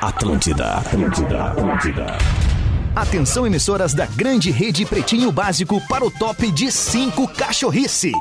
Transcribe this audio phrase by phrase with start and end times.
[0.00, 2.06] Atlântida, Atlântida, Atlântida.
[2.94, 8.12] Atenção, emissoras da grande rede Pretinho Básico para o top de 5 cachorrice.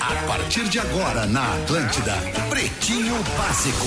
[0.00, 2.14] A partir de agora na Atlântida,
[2.50, 3.86] Pretinho Básico,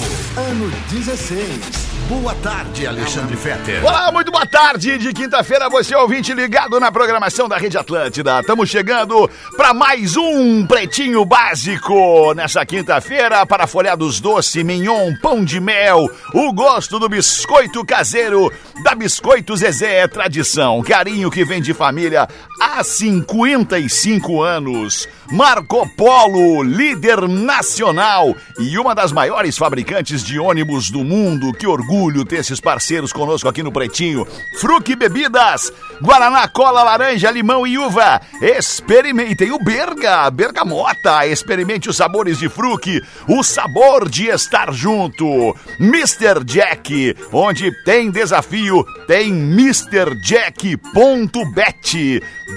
[0.49, 1.90] ano 16.
[2.11, 3.85] Boa tarde, Alexandre Fetter.
[3.85, 8.41] Olá, muito boa tarde de quinta-feira, você ouvinte ligado na programação da Rede Atlântida.
[8.41, 15.61] Estamos chegando para mais um Pretinho Básico nessa quinta-feira para folhados doce, mignon, pão de
[15.61, 18.51] mel, o gosto do biscoito caseiro
[18.83, 22.27] da Biscoito Zezé é tradição, carinho que vem de família
[22.59, 25.07] há 55 anos.
[25.31, 31.53] Marco Polo, líder nacional e uma das maiores fabricantes de ônibus do mundo.
[31.53, 34.25] Que orgulho ter esses parceiros conosco aqui no Pretinho.
[34.59, 38.19] Fruque Bebidas, Guaraná, cola, laranja, limão e uva.
[38.41, 41.27] Experimentem o Berga, Bergamota.
[41.27, 45.55] Experimente os sabores de Fruque, o sabor de estar junto.
[45.79, 46.43] Mr.
[46.43, 50.81] Jack, onde tem desafio, tem MrJack.bet.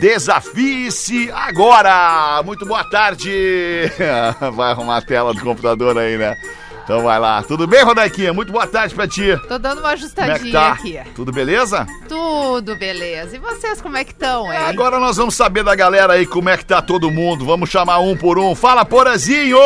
[0.00, 2.42] Desafie-se agora!
[2.44, 3.90] Muito boa tarde!
[4.54, 6.36] Vai arrumar a tela do computador aí, né?
[6.84, 7.42] Então vai lá.
[7.42, 8.32] Tudo bem, Rodaiquinha?
[8.34, 9.38] Muito boa tarde pra ti.
[9.48, 10.72] Tô dando uma Como é que ajustadinha tá?
[10.72, 11.00] aqui.
[11.14, 11.86] Tudo beleza?
[12.08, 13.36] Tudo beleza.
[13.36, 14.58] E vocês, como é que estão, hein?
[14.58, 17.44] Agora nós vamos saber da galera aí como é que tá todo mundo.
[17.46, 18.54] Vamos chamar um por um.
[18.54, 19.56] Fala, Porazinho!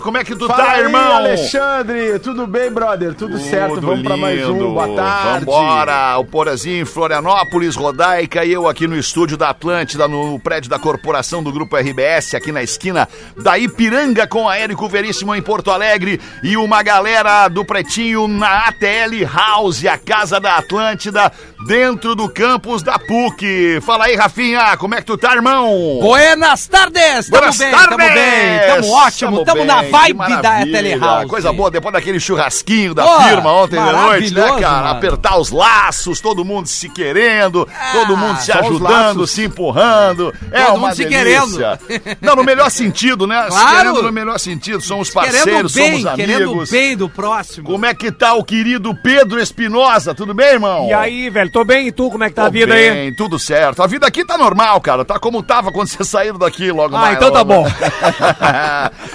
[0.00, 1.12] Como é que tu Fala tá, aí, irmão?
[1.16, 3.14] Alexandre, tudo bem, brother?
[3.14, 4.52] Tudo, certo, Tudo vamos pra mais um.
[4.52, 4.68] lindo.
[4.68, 5.44] Boa tarde.
[5.44, 10.70] Vambora, o Porazinho em Florianópolis, Rodaica e eu aqui no estúdio da Atlântida, no prédio
[10.70, 15.42] da corporação do Grupo RBS, aqui na esquina da Ipiranga com a Érico Veríssimo em
[15.42, 21.32] Porto Alegre e uma galera do Pretinho na ATL House, a casa da Atlântida,
[21.66, 23.80] dentro do campus da PUC.
[23.82, 25.98] Fala aí, Rafinha, como é que tu tá, irmão?
[26.00, 27.28] Buenas tardes!
[27.28, 27.96] Tamo Buenas bem, tardes!
[27.96, 30.76] tamo bem, tamo ótimo, tamo, na bem, que vibe da maravilha.
[30.76, 31.26] Telehouse.
[31.28, 34.70] Coisa boa, depois daquele churrasquinho da Pô, firma ontem de noite, né, cara?
[34.82, 34.88] mano.
[34.88, 40.34] Apertar os laços, todo mundo se querendo, todo mundo se ajudando, se empurrando.
[40.52, 41.78] É Todo uma mundo se delícia.
[42.20, 43.42] Não, no melhor sentido, né?
[43.44, 43.76] Se Claro.
[43.78, 44.80] querendo no melhor sentido.
[44.80, 46.70] Somos Querendo parceiros, bem, somos querendo amigos.
[46.70, 47.66] bem do próximo.
[47.66, 50.14] Como é que tá o querido Pedro Espinosa?
[50.14, 50.88] Tudo bem, irmão?
[50.88, 52.90] E aí, velho, tô bem, e tu, como é que tá a Tô vida aí?
[52.90, 53.82] bem, tudo certo.
[53.82, 55.04] A vida aqui tá normal, cara.
[55.04, 57.16] Tá como tava quando vocês saíram daqui logo Ah, mais.
[57.16, 57.64] então tá bom.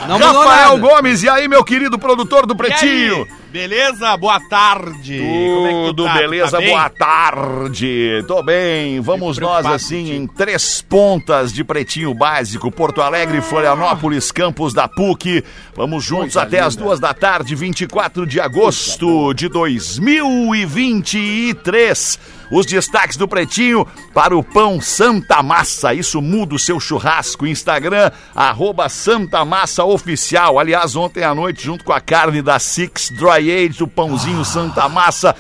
[0.08, 0.78] Rafael nada.
[0.78, 3.28] Gomes, e aí, meu querido produtor do Pretinho?
[3.56, 4.18] Beleza?
[4.18, 5.18] Boa tarde.
[5.18, 6.16] Como é Tudo tá?
[6.16, 8.22] beleza, Tá boa tarde.
[8.28, 9.00] Tô bem.
[9.00, 15.42] Vamos nós assim em três pontas de pretinho básico: Porto Alegre, Florianópolis, Campos da PUC.
[15.74, 22.35] Vamos juntos até as duas da tarde, 24 de agosto de 2023.
[22.52, 25.94] Os destaques do Pretinho para o pão Santa Massa.
[25.94, 27.48] Isso muda o seu churrasco.
[27.48, 30.60] Instagram, arroba Santa Massa Oficial.
[30.60, 34.88] Aliás, ontem à noite, junto com a carne da Six Dry Age, o pãozinho Santa
[34.88, 35.36] Massa.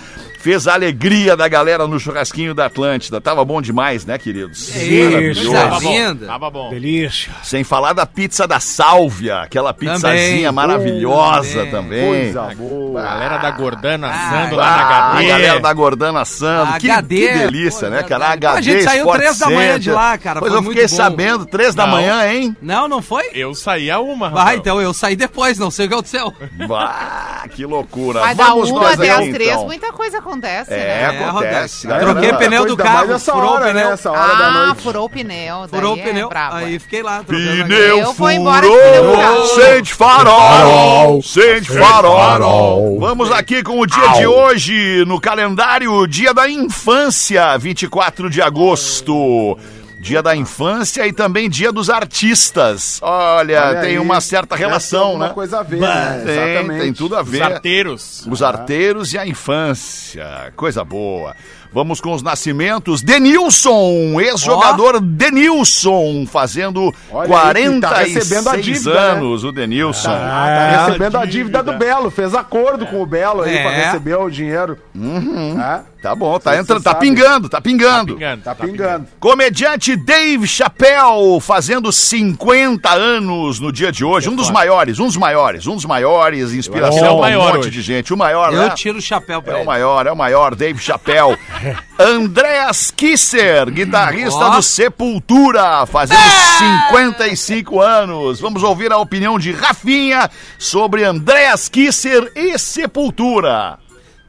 [0.45, 3.19] Fez a alegria da galera no churrasquinho da Atlântida.
[3.19, 4.75] Tava bom demais, né, queridos?
[4.75, 5.51] Isso, Isso.
[5.51, 5.91] Tava bom.
[5.91, 6.27] linda.
[6.27, 6.69] Tava bom.
[6.69, 7.33] Delícia.
[7.41, 10.51] Sem falar da pizza da Sálvia, aquela pizzazinha Também.
[10.51, 11.71] maravilhosa Também.
[11.71, 12.31] também.
[12.33, 13.01] Coisa boa.
[13.01, 15.27] Galera da Gordana Ah, assando Ah, lá na a HD.
[15.29, 16.73] galera da Gordana assando.
[16.79, 18.27] Que, HD, que delícia, pô, né, cara?
[18.29, 18.45] verdade.
[18.45, 20.77] HD A gente saiu Sport três da manhã de lá, cara, Pois foi eu muito
[20.79, 20.95] fiquei bom.
[21.03, 22.55] sabendo, três da manhã, hein?
[22.61, 23.23] Não, não foi?
[23.33, 26.31] Eu saí a uma, Ah, então eu saí depois, não sei o que aconteceu.
[26.67, 28.21] Bah, que loucura.
[28.21, 29.65] Mas da Vamos uma nós até as três, então.
[29.65, 31.01] muita coisa acontece, É, né?
[31.21, 31.87] É, acontece.
[31.87, 32.11] Galera.
[32.11, 33.87] Troquei pneu do carro, furou hora, o pneu.
[33.87, 33.93] né?
[33.93, 34.81] Essa hora da Ah, noite.
[34.81, 35.59] furou o pneu.
[35.61, 36.79] daí Furou o é pneu, brabo, aí é.
[36.79, 37.23] fiquei lá.
[37.25, 42.99] Pneu furou, pneu sente farol, sente farol.
[42.99, 49.57] Vamos aqui com o dia de hoje no calendário, dia da infância, 24 de agosto.
[50.05, 52.99] Dia da infância e também dia dos artistas.
[53.01, 55.29] Olha, Olha tem aí, uma certa relação, né?
[55.33, 56.21] coisa a ver, né?
[56.23, 56.81] Tem, Exatamente.
[56.81, 57.41] tem tudo a Os ver.
[57.41, 58.27] arteiros.
[58.29, 60.53] Os arteiros e a infância.
[60.55, 61.35] Coisa boa.
[61.73, 63.01] Vamos com os nascimentos.
[63.01, 68.99] Denilson, ex-jogador Denilson, fazendo Olha aí, que tá 46 recebendo a dívida, né?
[68.99, 70.09] anos, o Denilson.
[70.11, 70.45] Ah,
[70.77, 72.09] tá recebendo a dívida do Belo.
[72.11, 73.61] Fez acordo com o Belo aí É.
[73.63, 74.77] pra receber o dinheiro.
[74.95, 78.13] É, Tá bom, tá entrando, tá pingando, tá pingando.
[78.13, 79.07] Pingando, tá pingando.
[79.19, 84.29] Comediante Dave Chappelle, fazendo 50 anos no dia de hoje.
[84.29, 86.53] Um dos maiores, um dos maiores, um dos maiores.
[86.53, 87.71] Inspiração É o pra um maior monte hoje.
[87.71, 88.13] de gente.
[88.13, 88.69] O maior, Eu né?
[88.75, 89.65] tiro o chapéu pra É o ele.
[89.65, 91.35] maior, é o maior, Dave Chappelle.
[91.97, 96.19] Andreas Kisser, guitarrista do Sepultura, fazendo
[96.59, 98.39] 55 anos.
[98.39, 100.29] Vamos ouvir a opinião de Rafinha
[100.59, 103.79] sobre Andreas Kisser e Sepultura.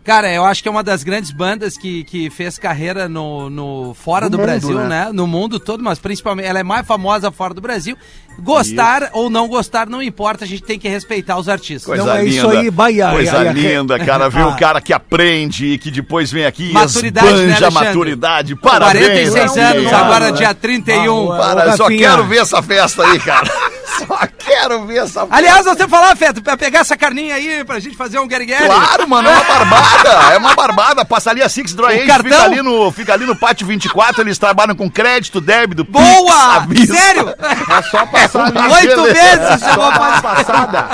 [0.06, 3.93] Cara, eu acho que é uma das grandes bandas que, que fez carreira no, no
[3.94, 5.06] fora No do mundo, Brasil, né?
[5.06, 5.11] né?
[5.12, 7.97] No mundo todo, mas principalmente ela é mais famosa fora do Brasil.
[8.38, 11.85] Gostar ou não gostar, não importa, a gente tem que respeitar os artistas.
[11.87, 12.37] Coisa Não, é linda.
[12.37, 13.11] isso aí, Bahia.
[13.11, 13.55] Coisa Ai, ai, ai.
[13.55, 14.29] linda, cara.
[14.29, 14.49] Ver Ah.
[14.49, 18.55] o cara que aprende e que depois vem aqui e Maturidade, né, a maturidade.
[18.56, 19.31] Parabéns.
[19.31, 19.69] 46 Rafinha.
[19.70, 21.32] anos, agora dia 31.
[21.32, 23.50] Ah, Para, só quero ver essa festa aí, cara.
[23.97, 25.26] Só quero ver essa.
[25.28, 28.64] Aliás, você falar, Feto, pra pegar essa carninha aí pra gente fazer um guerigueri.
[28.66, 30.34] Claro, mano, é uma barbada.
[30.34, 31.04] É uma barbada.
[31.04, 34.22] Passa ali a Six Dry Age, fica ali, no, fica ali no pátio 24.
[34.22, 36.66] Eles trabalham com crédito, débito, Boa!
[36.87, 37.34] Sério?
[37.38, 38.58] É só passar ali.
[38.58, 40.34] Oito chamou uma pra...
[40.34, 40.88] passada.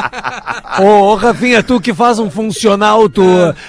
[0.81, 3.23] Ô, ô, Rafinha, tu que faz um funcional, tu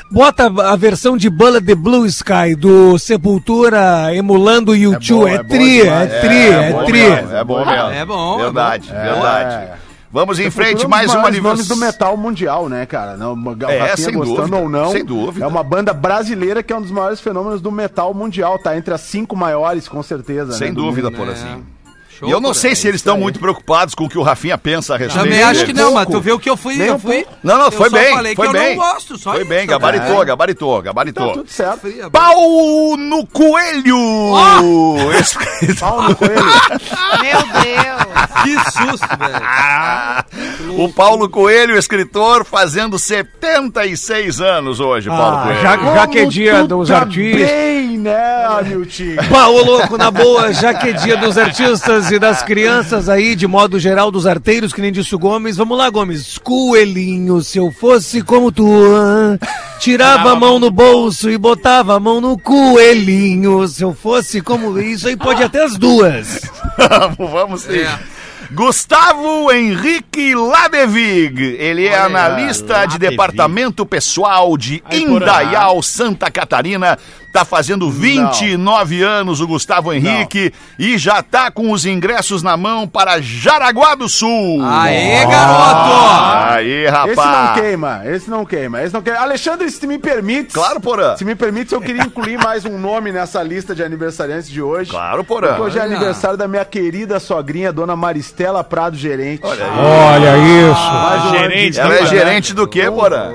[0.10, 5.30] bota a versão de Bullet the Blue Sky do Sepultura emulando o YouTube.
[5.30, 6.12] É, é tri, demais.
[6.12, 6.94] é tri, É é, bom tri.
[6.94, 7.92] mesmo, É bom mesmo.
[7.92, 9.73] É bom, é Verdade, verdade.
[10.14, 10.20] É.
[10.20, 11.94] Vamos em frente, é um mais dos um maiores nomes do aniversário.
[12.12, 13.18] metal mundial, né, cara?
[13.18, 14.92] Não, o É, sem gostando dúvida, ou não.
[14.92, 15.44] sem dúvida.
[15.44, 18.78] É uma banda brasileira que é um dos maiores fenômenos do metal mundial, tá?
[18.78, 20.52] Entre as cinco maiores, com certeza.
[20.54, 21.18] Sem né, dúvida, mundo.
[21.18, 21.32] por É.
[21.32, 21.64] assim.
[22.24, 22.76] Show, E eu não sei aí.
[22.76, 25.24] se eles estão muito preocupados com o que o Rafinha pensa a respeito.
[25.24, 27.26] Também acho que não, mas tu vê o que eu fui, Nem eu fui.
[27.44, 28.14] Não, não, eu foi só bem.
[28.16, 28.64] falei foi que bem.
[28.72, 31.28] eu não gosto, só Foi isso, bem, gabaritou, gabaritou, gabaritou.
[31.28, 31.88] Tá tudo certo.
[32.12, 33.98] Pau no coelho!
[35.20, 36.34] Esse- Pau no coelho.
[37.22, 38.44] Meu Deus.
[38.44, 40.84] Que susto, velho.
[40.84, 45.62] o Paulo Coelho, escritor, fazendo 76 anos hoje, Paulo Ah, Coelho.
[45.62, 47.50] já, já que é dia dos tá artistas.
[47.50, 49.30] bem, né, Hamilton?
[49.32, 53.36] Pá, ô louco, na boa, já que é dia dos artistas e das crianças aí,
[53.36, 55.58] de modo geral, dos arteiros, que nem disse o Gomes.
[55.58, 56.38] Vamos lá, Gomes.
[56.38, 58.66] Coelhinho, se eu fosse como tu,
[59.80, 63.68] tirava a mão no bolso e botava a mão no coelhinho.
[63.68, 66.42] Se eu fosse como isso, aí pode até as duas.
[66.78, 67.80] vamos, vamos sim.
[67.80, 68.00] É.
[68.52, 73.10] Gustavo Henrique Ladevig, ele é analista de Ladevig.
[73.10, 74.96] departamento pessoal de porra.
[74.96, 77.00] Indaial, Santa Catarina.
[77.34, 82.88] Tá fazendo 29 anos o Gustavo Henrique e já tá com os ingressos na mão
[82.88, 84.62] para Jaraguá do Sul.
[84.64, 86.54] Aê, garoto!
[86.54, 87.60] Aí, Esse não rapaz.
[87.60, 89.20] queima, esse não queima, esse não queima.
[89.20, 90.54] Alexandre, se me permite.
[90.54, 91.18] Claro, Porã.
[91.18, 94.92] Se me permite, eu queria incluir mais um nome nessa lista de aniversariantes de hoje.
[94.92, 95.48] Claro, Porã.
[95.48, 99.42] Porque hoje é aniversário da minha querida sogrinha, dona Maristela Prado Gerente.
[99.44, 99.80] Olha aí.
[99.80, 100.38] Olha
[100.70, 100.82] isso.
[100.82, 102.08] Um ano gerente, Ela é né?
[102.08, 103.32] gerente do quê, Porã?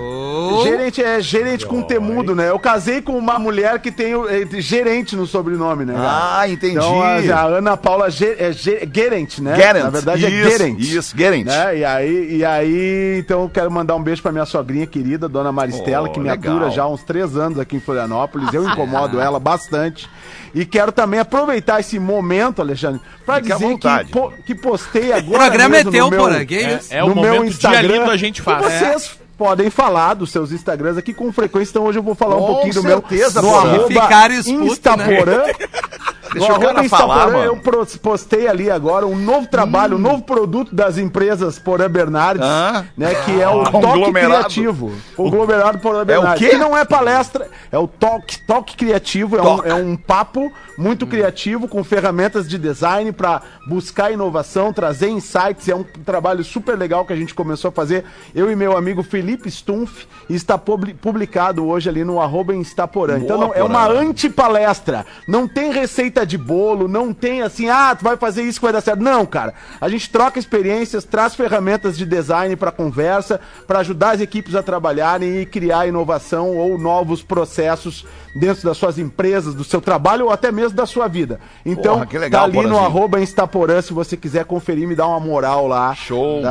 [0.63, 2.51] Gerente é gerente com temudo, né?
[2.51, 5.95] Eu casei com uma mulher que tem o- é, gerente no sobrenome, né?
[5.95, 6.39] cara?
[6.41, 6.77] Ah, entendi.
[6.77, 9.57] Então, a, a Ana Paula Ge, é Ge- Gerent, né?
[9.57, 9.85] Gerent.
[9.85, 10.79] Na verdade é Isso, Gerent.
[10.81, 11.47] isso, Gerent.
[11.47, 11.79] Né?
[11.79, 15.51] E aí, e aí, então eu quero mandar um beijo pra minha sogrinha querida, dona
[15.53, 16.57] Maristela, Oh, que me legal.
[16.57, 18.53] atura já há uns três anos aqui em Florianópolis.
[18.53, 20.09] Eu incomodo ela bastante.
[20.55, 24.05] E quero também aproveitar esse momento, Alexandre, pra Fique à dizer vontade.
[24.07, 25.39] que, po- que postei O agora.
[25.47, 26.45] programa é mesmo teu, no meu- porra.
[26.45, 26.89] Que isso?
[26.93, 28.65] É o momento dia lindo a gente faz.
[28.65, 32.37] E vocês podem falar dos seus Instagrams aqui com frequência, então hoje eu vou falar
[32.37, 33.51] um Com pouquinho do certeza, meu.
[33.51, 35.45] No arroba Ficar esputo, Instaporã.
[36.33, 37.61] Deixa no o cara falar, Instaporã, mano.
[37.63, 42.85] eu postei ali agora um novo trabalho, um novo produto das empresas Porã Bernardes, Ah.
[42.97, 43.15] né?
[43.25, 44.35] Que é o Toque Conglomerado.
[44.35, 44.93] Criativo.
[45.17, 46.39] O conglomerado Porã Bernardes.
[46.45, 46.51] quê?
[46.55, 49.69] Que não é palestra, é o Toque, toque Criativo, é um, Toque.
[49.69, 55.69] é um papo muito criativo com ferramentas de design para buscar inovação, trazer insights.
[55.69, 58.05] É um trabalho super legal que a gente começou a fazer,
[58.35, 63.19] eu e meu amigo Felipe Stumpf, está publi- publicado hoje ali no arroba Instaporã.
[63.19, 65.05] Então não, é uma antipalestra.
[65.27, 68.73] Não tem receita de bolo, não tem assim, ah, tu vai fazer isso que vai
[68.73, 69.03] dar certo.
[69.03, 69.55] Não, cara.
[69.81, 74.63] A gente troca experiências, traz ferramentas de design para conversa, para ajudar as equipes a
[74.63, 80.31] trabalharem e criar inovação ou novos processos dentro das suas empresas, do seu trabalho ou
[80.31, 81.41] até mesmo da sua vida.
[81.65, 85.07] Então, Porra, que legal, tá ali no arroba Instaporã, se você quiser conferir, me dá
[85.07, 85.95] uma moral lá.
[85.95, 86.43] Show.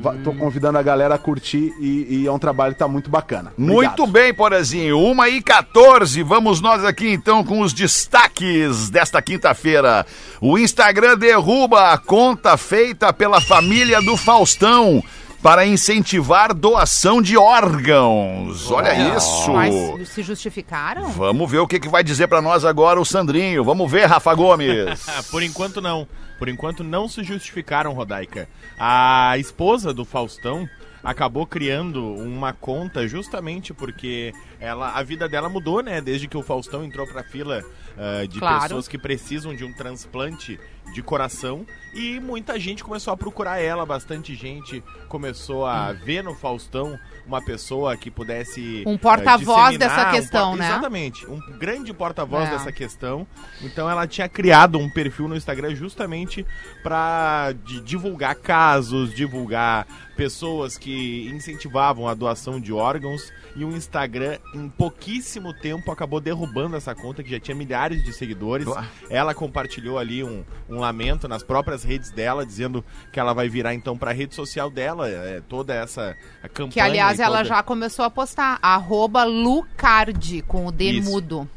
[0.00, 3.10] Va- tô convidando a galera a curtir e, e é um trabalho que tá muito
[3.10, 3.52] bacana.
[3.56, 4.06] Muito Obrigado.
[4.12, 4.98] bem, Porazinho.
[4.98, 6.22] 1 e 14.
[6.22, 10.04] Vamos nós aqui então com os destaques desta quinta-feira.
[10.40, 15.02] O Instagram derruba a conta feita pela família do Faustão
[15.42, 18.70] para incentivar doação de órgãos.
[18.70, 19.52] Olha isso.
[19.52, 21.08] Mas se justificaram?
[21.08, 23.64] Vamos ver o que, que vai dizer para nós agora o Sandrinho.
[23.64, 25.04] Vamos ver, Rafa Gomes.
[25.30, 26.06] Por enquanto não.
[26.38, 28.48] Por enquanto não se justificaram, Rodaica.
[28.78, 30.68] A esposa do Faustão
[31.02, 36.00] acabou criando uma conta justamente porque ela, a vida dela mudou, né?
[36.00, 37.62] Desde que o Faustão entrou pra fila
[37.96, 38.62] ah, de Claro.
[38.62, 40.58] pessoas que precisam de um transplante
[40.94, 46.04] de coração e muita gente começou a procurar ela, bastante gente começou a Hum.
[46.04, 50.58] ver no Faustão uma pessoa que pudesse Um eh, porta-voz disseminar, dessa um questão, por-
[50.58, 50.66] né?
[50.68, 52.50] Exatamente, um grande porta-voz É.
[52.52, 53.26] dessa questão.
[53.62, 56.44] Então ela tinha criado um perfil no Instagram justamente
[56.82, 57.52] para
[57.84, 65.54] divulgar casos, divulgar pessoas que incentivavam a doação de órgãos e o Instagram em pouquíssimo
[65.54, 68.66] tempo acabou derrubando essa conta que já tinha milhares de seguidores.
[69.10, 73.74] Ela compartilhou ali um, um lamento nas próprias redes dela dizendo que ela vai virar
[73.74, 76.16] então para a rede social dela, é, toda essa
[76.54, 78.58] campanha Que, aliás, e ela toda- já começou a postar.
[78.62, 81.10] Arroba Lucardi, com o D Isso.
[81.10, 81.48] mudo.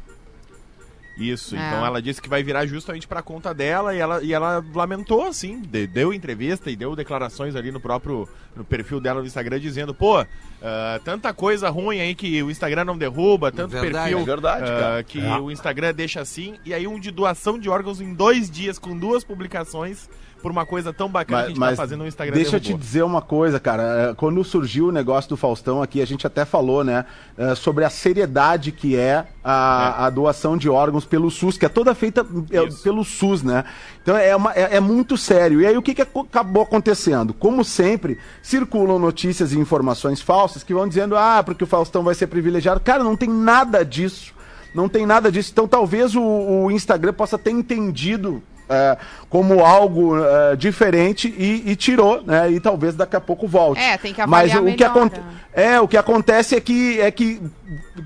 [1.17, 1.59] Isso, É.
[1.59, 5.23] então ela disse que vai virar justamente pra conta dela e ela, e ela lamentou,
[5.25, 9.59] assim, de- deu entrevista e deu declarações ali no próprio no perfil dela no Instagram
[9.59, 10.25] dizendo, pô,
[10.61, 14.65] ah, tanta coisa ruim aí que o Instagram não derruba, tanto Verdade, perfil é verdade,
[14.65, 15.03] cara.
[15.03, 15.37] que É.
[15.37, 18.97] o Instagram deixa assim, e aí um de doação de órgãos em dois dias com
[18.97, 20.09] duas publicações
[20.45, 22.65] por uma coisa tão bacana que a gente tá fazendo no Instagram deixa eu te
[22.67, 22.85] derrubou.
[22.85, 24.11] dizer uma coisa, cara.
[24.11, 27.03] É, Quando surgiu o negócio do Faustão aqui, a gente até falou, né?
[27.35, 31.69] é, sobre a seriedade que é a, a doação de órgãos pelo SUS, que é
[31.69, 32.83] toda feita é, Isso.
[32.83, 33.63] pelo SUS, né?
[34.03, 35.61] Então é, uma- é- é muito sério.
[35.61, 37.33] E aí o que, que acabou acontecendo?
[37.33, 42.13] Como sempre, circulam notícias e informações falsas que vão dizendo, ah, porque o Faustão vai
[42.13, 42.79] ser privilegiado.
[42.81, 44.31] Cara, não tem nada disso.
[44.75, 45.49] Não tem nada disso.
[45.51, 48.97] Então talvez o, o Instagram possa ter entendido é,
[49.29, 52.51] como algo é, diferente e, e tirou, né?
[52.51, 53.81] E talvez daqui a pouco volte.
[53.81, 55.25] É, tem que Mas avaliar o que melhor, aconte- né?
[55.53, 57.41] é o que acontece é que é que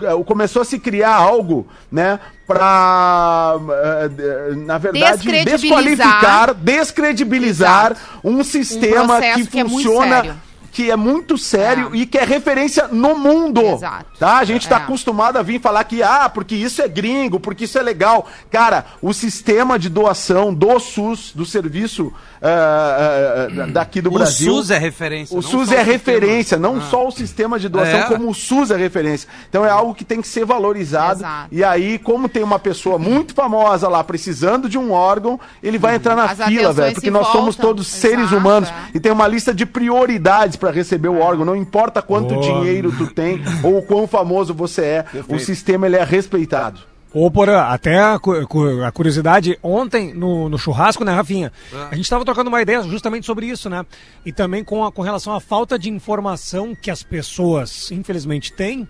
[0.01, 2.19] é, começou a se criar algo, né?
[2.45, 10.37] Pra, é, na verdade, desqualificar, descredibilizar um sistema processo que que é funciona.
[10.79, 11.97] Que é muito sério É.
[11.97, 13.59] e que é referência no mundo.
[13.61, 14.05] Exato.
[14.17, 14.37] Tá?
[14.37, 14.79] A gente tá É.
[14.83, 18.25] acostumado a vir falar que, ah, porque isso é gringo, porque isso é legal.
[18.49, 24.53] Cara, o sistema de doação do SUS, do serviço ah, ah, daqui do O Brasil.
[24.53, 25.37] SUS é referência.
[25.37, 25.83] O SUS é sistema.
[25.83, 26.81] referência, não Ah.
[26.89, 28.03] só o sistema de doação, É.
[28.03, 29.27] como o SUS é referência.
[29.49, 31.19] Então é algo que tem que ser valorizado.
[31.19, 31.47] Exato.
[31.51, 35.95] E aí, como tem uma pessoa muito famosa lá precisando de um órgão, ele vai
[35.95, 36.93] entrar na As fila, velho.
[36.93, 37.65] Porque nós somos voltam.
[37.65, 38.73] todos seres Exato, humanos é.
[38.93, 41.45] e tem uma lista de prioridades para receber o órgão.
[41.45, 42.41] Não importa quanto Boa.
[42.41, 46.81] dinheiro tu tem ou o quão famoso você é, o sistema ele é respeitado.
[47.11, 48.19] Ô, Porã, até a,
[48.85, 51.51] a curiosidade, ontem no, no churrasco, né, Rafinha?
[51.89, 53.83] A gente tava trocando uma ideia justamente sobre isso, né?
[54.23, 58.87] E também com, a- com relação à falta de informação que as pessoas, infelizmente, têm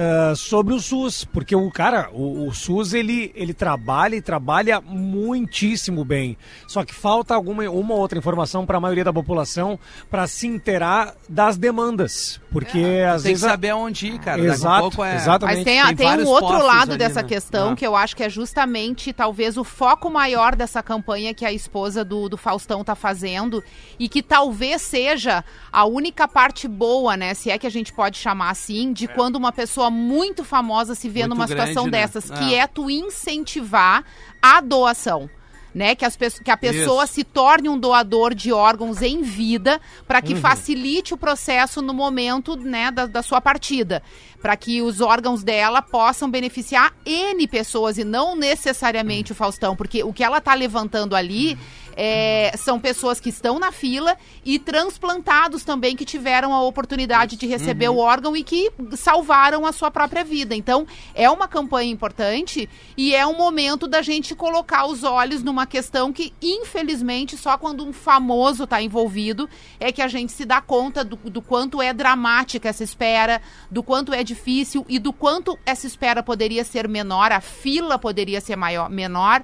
[0.00, 1.24] ah, sobre o SUS.
[1.24, 6.36] Porque o cara, o, o SUS, ele, ele trabalha e trabalha muitíssimo bem.
[6.66, 9.78] Só que falta alguma uma outra informação para a maioria da população
[10.10, 12.40] para se inteirar das demandas.
[12.52, 13.44] Porque às Tem que vezes.
[13.44, 14.36] a- saber onde ir, cara.
[14.38, 15.56] Daqui a Exato, pouco é- exatamente.
[15.56, 17.28] Mas tem, Tem tem um outro lado ali, dessa né?
[17.28, 17.76] questão Ah.
[17.76, 22.04] que eu acho que é justamente talvez o foco maior dessa campanha que a esposa
[22.04, 23.62] do, do Faustão tá fazendo
[23.98, 27.34] e que talvez seja a única parte boa, né?
[27.34, 31.08] Se é que a gente pode chamar assim, de quando uma pessoa muito famosa se
[31.08, 31.90] vê Muito numa grande, situação né?
[31.92, 32.62] dessas, que Ah.
[32.62, 34.04] é tu incentivar
[34.42, 35.28] a doação.
[35.74, 37.12] Né, que, as, que a pessoa Isso.
[37.12, 39.78] se torne um doador de órgãos em vida
[40.08, 40.24] para Uhum.
[40.24, 44.02] que facilite o processo no momento né, da, da sua partida.
[44.40, 49.74] Para que os órgãos dela possam beneficiar N pessoas e não necessariamente o Faustão.
[49.74, 51.58] Porque o que ela está levantando ali
[52.00, 57.44] é, são pessoas que estão na fila e transplantados também que tiveram a oportunidade de
[57.44, 60.54] receber o órgão e que salvaram a sua própria vida.
[60.54, 65.66] Então, é uma campanha importante e é um momento da gente colocar os olhos numa
[65.66, 70.60] questão que, infelizmente, só quando um famoso está envolvido é que a gente se dá
[70.60, 75.58] conta do, do quanto é dramática essa espera, do quanto é difícil e do quanto
[75.66, 79.42] essa espera poderia ser menor, a fila poderia ser maior, menor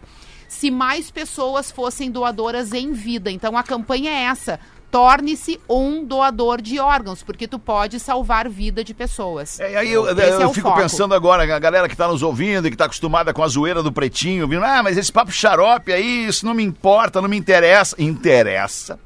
[0.48, 3.30] se mais pessoas fossem doadoras em vida.
[3.30, 4.60] Então a campanha é essa.
[4.90, 9.58] Torne-se um doador de órgãos, porque tu pode salvar vida de pessoas.
[9.58, 10.80] É, e aí eu, Esse eu é o fico foco.
[10.80, 13.82] pensando agora, a galera que tá nos ouvindo e que tá acostumada com a zoeira
[13.82, 17.36] do pretinho, vindo, ah, mas esse papo xarope aí, isso não me importa, não me
[17.36, 17.96] interessa.
[18.00, 19.00] Interessa.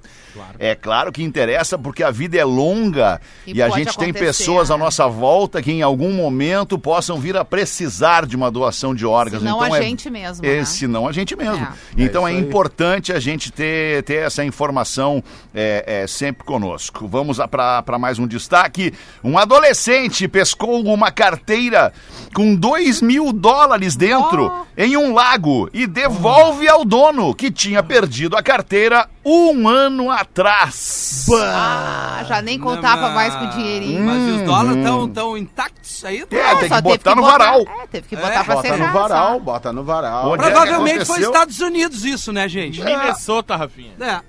[0.58, 4.70] É claro que interessa porque a vida é longa e, E a gente tem pessoas
[4.70, 4.84] à né?
[4.84, 9.42] nossa volta que em algum momento possam vir a precisar de uma doação de órgãos.
[9.42, 10.64] Senão então a é, gente mesmo, É, né?
[10.64, 11.64] senão a gente mesmo.
[11.64, 11.72] É.
[11.96, 12.38] Então é, aí.
[12.38, 15.22] importante a gente ter, ter essa informação
[15.54, 17.06] é, é, sempre conosco.
[17.08, 18.92] Vamos para mais um destaque.
[19.22, 21.92] Um adolescente pescou uma carteira
[22.34, 24.66] com 2 mil dólares dentro Oh.
[24.76, 31.26] em um lago e devolve ao dono que tinha perdido a carteira um ano atrás.
[31.44, 34.04] Ah, já nem contava Não, mais com o dinheirinho.
[34.04, 36.22] Mas os dólares estão tão intactos aí?
[36.22, 36.26] Hum.
[36.30, 37.60] É, Não, tem só que teve botar no botar- varal.
[37.60, 38.78] É, teve que botar É, pra Bota secar.
[38.86, 39.38] no varal, só.
[39.38, 40.30] bota no varal.
[40.30, 41.30] Onde é Provavelmente foi aconteceu?
[41.30, 42.82] Estados Unidos isso, né, gente?
[42.82, 43.92] Minnesota, Rafinha.
[44.00, 44.20] É,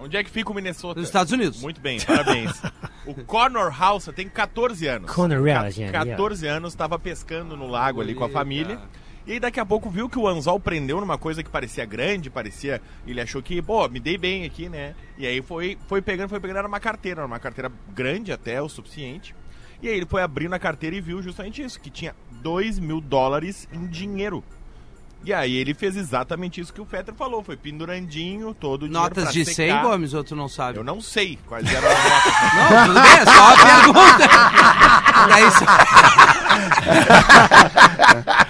[0.00, 1.00] Onde é que fica o Minnesota?
[1.00, 1.60] nos Estados Unidos.
[1.60, 2.52] Muito bem, parabéns.
[3.04, 5.10] o Connor House tem 14 anos.
[5.10, 8.78] Connor House, yeah, 14 anos, estava pescando no lago ali com a família.
[9.28, 12.30] E aí daqui a pouco viu que o anzol prendeu numa coisa que parecia grande,
[12.30, 12.80] parecia.
[13.06, 14.94] Ele achou que, pô, me dei bem aqui, né?
[15.18, 18.62] E aí foi, foi pegando, foi pegando, era uma carteira, era uma carteira grande até
[18.62, 19.34] o suficiente.
[19.82, 23.02] E aí ele foi abrindo a carteira e viu justamente isso, que tinha 2 mil
[23.02, 24.42] dólares em dinheiro.
[25.24, 29.32] E aí ele fez exatamente isso que o Fetter falou, foi pendurandinho todo o Notas
[29.32, 29.82] de 100, secar.
[29.82, 30.78] Gomes, ou tu não sabe?
[30.78, 32.32] Eu não sei quais eram as notas.
[32.58, 34.28] Não, tudo bem, é só uma pergunta.
[35.28, 35.44] Daí,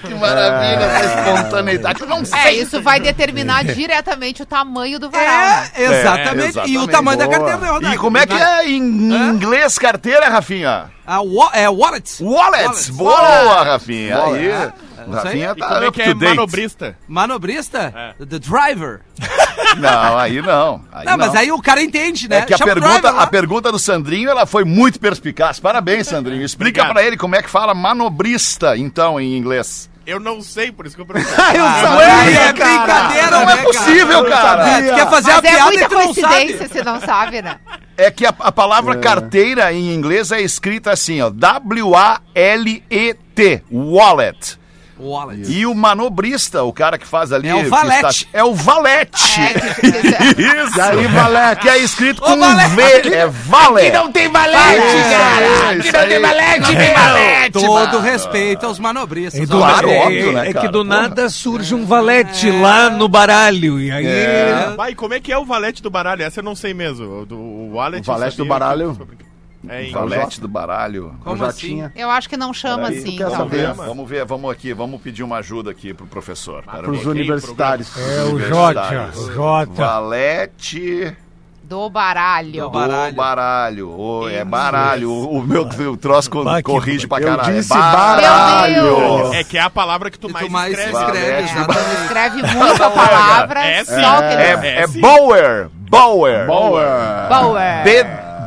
[0.07, 2.01] Que maravilha essa espontaneidade.
[2.01, 2.39] Eu não sei.
[2.39, 5.65] É, isso vai determinar diretamente o tamanho do varal.
[5.75, 6.59] é, exatamente.
[6.59, 6.91] É, E o exatamente.
[6.91, 7.37] tamanho da Boa.
[7.39, 7.95] carteira, né, Rodaica?
[7.95, 9.31] E como é que é em Hã?
[9.31, 10.91] inglês carteira, Rafinha?
[11.07, 12.23] A wa é wallet.
[12.23, 12.91] Wallets.
[12.91, 12.91] Wallets.
[12.91, 14.19] Boa, Rafinha.
[14.19, 14.53] Wallet.
[14.53, 14.73] Aí,
[15.07, 16.25] É, Rafinha E tá como é que é date.
[16.37, 16.97] manobrista?
[17.07, 18.15] Manobrista?
[18.21, 18.25] É.
[18.25, 19.01] The driver.
[19.79, 20.83] Não, aí não.
[20.93, 22.39] Aí Não, mas aí o cara entende, né?
[22.39, 23.23] É que a Chama o pergunta, driver lá.
[23.23, 25.61] a pergunta do Sandrinho ela foi muito perspicaz.
[25.61, 26.43] Parabéns, Sandrinho.
[26.45, 29.91] Explica pra ele como é que fala manobrista, então, em inglês.
[30.07, 31.35] Eu não sei, por isso que eu perguntei.
[31.55, 32.79] Eu Ah, sabia, é cara.
[32.79, 34.69] brincadeira, Não né, é possível, Eu cara.
[34.71, 36.73] É, tu quer fazer a Mas é piada muita e tu não coincidência sabe.
[36.73, 37.57] se não sabe, né?
[37.97, 41.29] É que a, a palavra carteira em inglês é escrita assim, ó,
[42.35, 44.59] W-A-L-E-T, wallet.
[45.01, 45.51] Wallet.
[45.51, 47.49] E o manobrista, o cara que faz ali...
[47.49, 48.29] É o que valete.
[48.33, 49.41] é o valete.
[49.41, 49.93] É, que-
[50.35, 50.79] que- Isso.
[50.79, 51.63] E aí, Valete?
[51.63, 53.09] Que é escrito com um valete.
[53.09, 53.91] V, é vale.
[53.91, 55.71] Não tem valete, cara.
[55.71, 57.63] Aqui não tem valete, meu.
[57.63, 59.41] Todo respeito aos manobristas.
[59.43, 60.67] E do, Claro, é, óbvio, é- né, é cara?
[60.67, 63.81] que do nada surge um valete lá no baralho.
[63.81, 64.07] E aí.
[64.07, 64.75] É.
[64.77, 66.23] Vai, como é que é o valete do baralho?
[66.23, 67.23] Essa eu não sei mesmo.
[67.23, 68.95] O, do, o wallet O valete do baralho?
[69.19, 69.28] que-
[69.69, 71.15] É em Valete do baralho.
[71.23, 71.59] Como já assim?
[71.69, 71.93] tinha.
[71.95, 73.17] Eu acho que não chama Peraí, assim.
[73.17, 73.31] quer não.
[73.37, 73.67] saber?
[73.67, 76.65] Vamos ver, vamos ver, vamos aqui, vamos pedir uma ajuda aqui pro professor.
[76.67, 77.11] Um Pros pouquinho.
[77.11, 77.91] universitários.
[77.97, 79.11] É o Jota.
[79.17, 79.73] O Jota.
[79.75, 81.17] Valete
[81.63, 82.63] Do baralho.
[82.63, 83.13] Do baralho.
[83.13, 83.91] do baralho.
[83.91, 85.11] Ô, é baralho.
[85.11, 87.55] O, o meu o troço co- Bah, que- corrige pra Eu caralho.
[87.55, 89.35] disse é baralho.
[89.35, 90.97] É que é a palavra que tu mais, tu mais escreve.
[90.97, 91.79] escreve, Valete.
[91.79, 94.01] É, escreve muito a palavra, É, só sim.
[94.01, 94.43] que ele...
[94.43, 95.01] É, É, é sim.
[95.01, 95.69] Bauer.
[95.91, 96.47] Bauer.
[96.47, 97.27] Boa.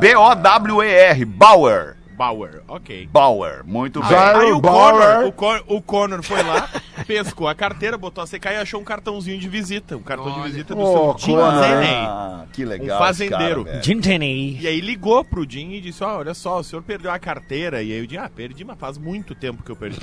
[0.02, 1.24] B-O-W-E-R.
[1.24, 1.96] Bauer.
[2.16, 3.08] Bauer, ok.
[3.10, 3.62] Bauer.
[3.64, 4.10] Muito bem.
[4.10, 4.92] Já- Aí o Bauer.
[5.16, 6.68] Connor, o, Con- o Connor foi lá,
[7.06, 9.96] pescou a carteira, botou a secar e achou um cartãozinho de visita.
[9.96, 10.48] Um cartão de Olha.
[10.50, 11.36] visita do Ô, seu Jim.
[11.40, 12.96] Ah, que legal.
[12.96, 13.64] Um fazendeiro.
[13.64, 13.84] cara, velho.
[13.84, 14.58] Ginteny.
[14.60, 17.82] E aí ligou pro Jim e disse, ó, olha só, o senhor perdeu a carteira.
[17.82, 20.00] E aí eu disse, ah, perdi, mas faz muito tempo que eu perdi.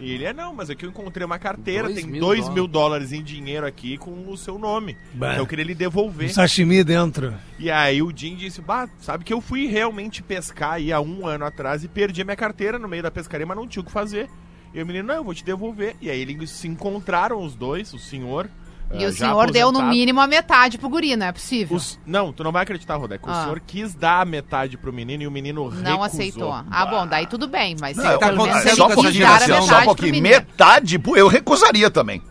[0.00, 3.12] E ele, é não, mas aqui eu encontrei uma carteira, Dois tem dois mil dólares
[3.12, 4.96] em dinheiro aqui com o seu nome.
[5.14, 5.32] Bah.
[5.32, 6.28] Então eu queria lhe devolver.
[6.28, 7.34] Um sashimi dentro.
[7.58, 11.26] E aí o Jim disse, bah, sabe que eu fui realmente pescar aí há um
[11.26, 13.86] ano atrás e perdi a minha carteira no meio da pescaria, mas não tinha o
[13.86, 14.28] que fazer.
[14.74, 15.96] E o menino, não, eu vou te devolver.
[16.00, 18.50] E aí eles se encontraram os dois, o senhor.
[18.92, 21.76] E eh, o senhor deu no mínimo a metade pro guri, não é possível.
[21.76, 23.28] Os- Não, tu não vai acreditar, Rodeco.
[23.28, 23.42] O Ah.
[23.42, 26.02] senhor quis dar a metade pro menino e o menino Não recusou.
[26.04, 26.52] aceitou.
[26.70, 29.20] Ah, bom, daí tudo bem, mas Não, se eu- tá pelo menos só um pouquinho,
[29.26, 30.12] dar a assim, metade só um pro pouquinho.
[30.12, 30.28] menino.
[30.36, 32.22] Metade, eu recusaria também.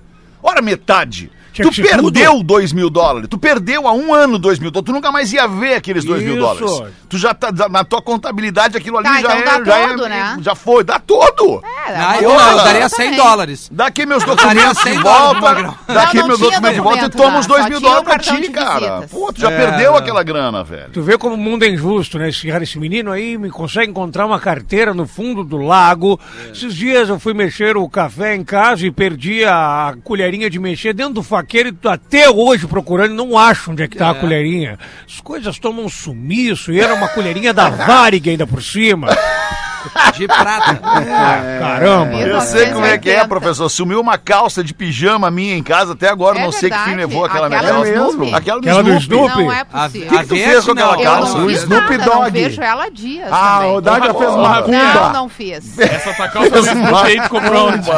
[0.42, 1.30] Ora, metade.
[1.56, 3.30] Tinha tu perdeu dois mil dólares.
[3.30, 4.88] Tu perdeu há um ano dois mil dólares.
[4.88, 6.42] Tu nunca mais ia ver aqueles dois mil Isso.
[6.66, 6.94] dólares.
[7.08, 9.44] Tu já tá, na tua contabilidade, aquilo ali Tá, já então é.
[9.44, 10.38] dá já todo, é- né?
[10.42, 11.64] Já foi, dá todo.
[11.88, 13.20] É, Ah, eu não, eu daria 100 também.
[13.24, 13.70] dólares.
[13.72, 15.94] Daqui meus Daria documentos de 100 dólares pro volta.
[15.94, 18.50] Daqui meus documentos de volta e toma os dois Só mil tinha dólares pra ti,
[18.50, 19.08] cara.
[19.10, 19.58] Pô, tu já É.
[19.58, 20.90] perdeu aquela grana, velho.
[20.92, 22.30] Tu vê como o mundo é injusto, né?
[22.30, 26.20] Esse, esse menino aí me consegue encontrar uma carteira no fundo do lago.
[26.52, 30.94] Esses dias eu fui mexer o café em casa e perdi a colherinha de mexer
[30.94, 34.16] dentro do faqueiro e tô até hoje procurando não acho onde é que tá a
[34.16, 34.20] É.
[34.20, 34.80] colherinha.
[35.08, 39.08] As coisas tomam sumiço e era uma colherinha da Varig ainda por cima.
[40.16, 40.80] De prata.
[40.84, 42.14] Ah, caramba.
[42.16, 43.28] Eu sei como é que é, 1980.
[43.28, 43.70] professor.
[43.70, 46.40] Sumiu uma calça de pijama minha em casa até agora.
[46.40, 47.92] É não sei que fim levou aquela minha Aquela calça.
[47.94, 48.34] do Snoopy.
[48.36, 49.16] Aquela do Aquela do Snoopy.
[49.26, 49.44] Snoopy.
[49.44, 50.10] Não é A, possível.
[50.20, 51.32] que tu fez com aquela não, calça?
[51.34, 52.32] Eu não O Snoopy nada, não Dogg.
[52.32, 53.76] vejo ela há dias Ah, também.
[53.76, 54.78] o Dádia fez Porra, macumba.
[54.94, 55.80] Não, não fiz.
[55.80, 57.90] Essa tua calça Snoopy aí tu comprou onde?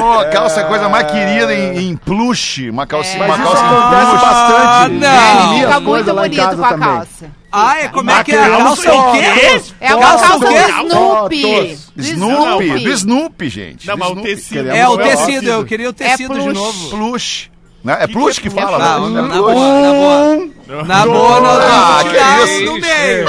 [0.00, 2.68] Ô, a calça é a coisa mais querida em, em plush.
[2.70, 3.22] Uma calça, É.
[3.24, 4.20] uma calça em acontece plush.
[4.20, 4.94] bastante.
[4.94, 5.50] não.
[5.50, 7.39] Tem Fica muito bonito com a calça.
[7.52, 8.44] Ah, é, como é que é?
[8.44, 9.62] A calça o quê?
[9.80, 10.54] É uma Calça do quê?
[10.86, 11.78] Snoopy.
[11.96, 13.86] Snoopy, do Snoopy, gente.
[13.86, 14.68] Não, mas o tecido.
[14.70, 16.90] É o Não é tecido, eu queria o tecido de novo.
[16.90, 17.50] Plush.
[17.82, 17.96] Né?
[18.00, 19.22] É Que plush que é fala, Não, né?
[19.22, 20.84] na É boa, na boa.
[20.84, 22.64] Na boa, nós Ah, que isso.
[22.66, 23.26] no meio.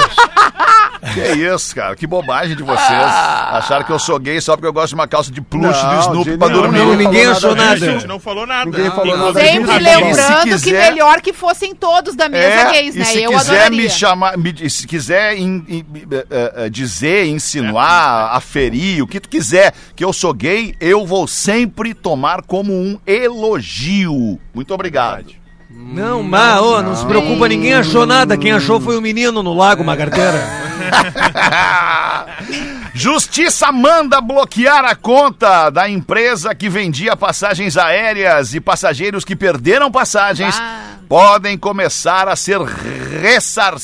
[1.13, 1.95] Que isso, cara?
[1.95, 2.79] Que bobagem de vocês.
[2.89, 5.95] Acharam que eu sou gay só porque eu gosto de uma calça de plush Não,
[5.95, 6.77] do Snoopy pra não, dormir.
[6.79, 7.73] não, ninguém achou nada nada.
[7.73, 8.65] A gente não falou nada.
[8.69, 12.71] Ninguém falou nada Sempre lembrando Se que quiser- melhor que fossem todos da mesa É,
[12.71, 13.05] gays, e né?
[13.05, 13.81] se Eu quiser adoraria.
[13.83, 19.27] me chamar, me- se quiser in- in- eh, eh, dizer, insinuar, aferir, o que tu
[19.29, 24.39] quiser que eu sou gay, eu vou sempre tomar como um elogio.
[24.53, 25.25] Muito obrigado.
[25.69, 28.37] Não, mas, ô, não se preocupa, ninguém achou nada.
[28.37, 30.70] Quem achou foi o menino no lago, uma carteira.
[32.93, 39.91] Justiça manda bloquear a conta da empresa que vendia passagens aéreas e passageiros que perderam
[39.91, 40.95] passagens Ah.
[41.07, 42.59] podem começar a ser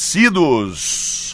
[0.07, 1.26] ressarcidos.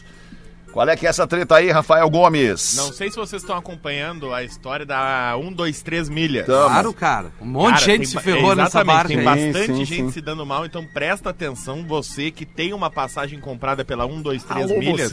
[0.73, 2.75] Qual é que é essa treta aí, Rafael Gomes?
[2.75, 6.47] Não sei se vocês estão acompanhando a história da 123 milhas.
[6.47, 6.65] Tamo.
[6.67, 7.31] Claro, cara.
[7.39, 9.09] Um monte de gente tem se ferrou nessa barca.
[9.09, 10.11] Tem bastante Sim, sim, gente sim.
[10.11, 15.11] se dando mal, então presta atenção, você que tem uma passagem comprada pela 123 milhas.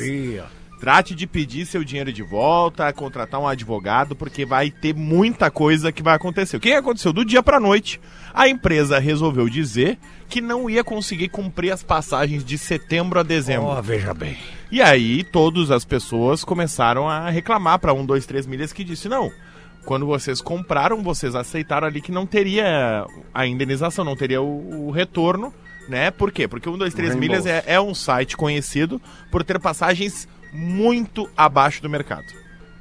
[0.80, 5.92] Trate de pedir seu dinheiro de volta, contratar um advogado, porque vai ter muita coisa
[5.92, 6.56] que vai acontecer.
[6.56, 7.12] O que aconteceu?
[7.12, 8.00] Do dia pra noite,
[8.32, 13.82] a empresa resolveu dizer que não ia conseguir cumprir as passagens de setembro a dezembro.
[13.82, 14.38] veja bem.
[14.70, 19.06] E aí, todas as pessoas começaram a reclamar para um, dois, três milhas que disse:
[19.06, 19.30] não.
[19.84, 24.90] Quando vocês compraram, vocês aceitaram ali que não teria a indenização, não teria o, o
[24.90, 25.52] retorno,
[25.90, 26.10] né?
[26.10, 26.48] Por quê?
[26.48, 31.28] Porque o 1, 2, 3 milhas é, é um site conhecido por ter passagens muito
[31.36, 32.26] abaixo do mercado.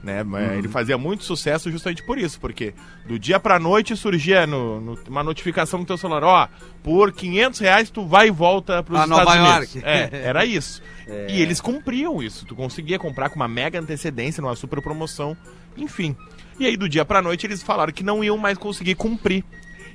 [0.01, 0.23] Né?
[0.23, 2.73] Mas Ele fazia muito sucesso justamente por isso, porque
[3.05, 6.47] do dia pra noite surgia no, no- uma notificação no teu celular, ó,
[6.81, 9.75] por 500 reais tu vai e volta pros A Estados Nova Unidos.
[9.75, 9.81] York.
[9.85, 10.81] É, era isso.
[11.27, 12.45] E eles cumpriam isso.
[12.45, 15.35] Tu conseguia comprar com uma mega antecedência, numa super promoção,
[15.75, 16.15] enfim.
[16.59, 19.43] E aí, do dia pra noite, eles falaram que não iam mais conseguir cumprir.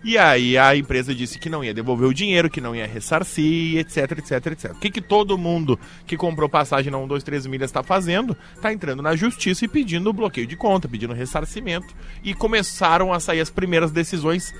[0.04, 3.78] E aí a empresa disse que não ia devolver o dinheiro, que não ia ressarcir,
[3.78, 4.72] etc, etc, etc.
[4.72, 8.36] O que, que todo mundo que comprou passagem na 1, 2, 3 milhas está fazendo?
[8.54, 11.94] Está entrando na justiça e pedindo bloqueio de conta, pedindo ressarcimento.
[12.22, 14.52] E começaram a sair as primeiras decisões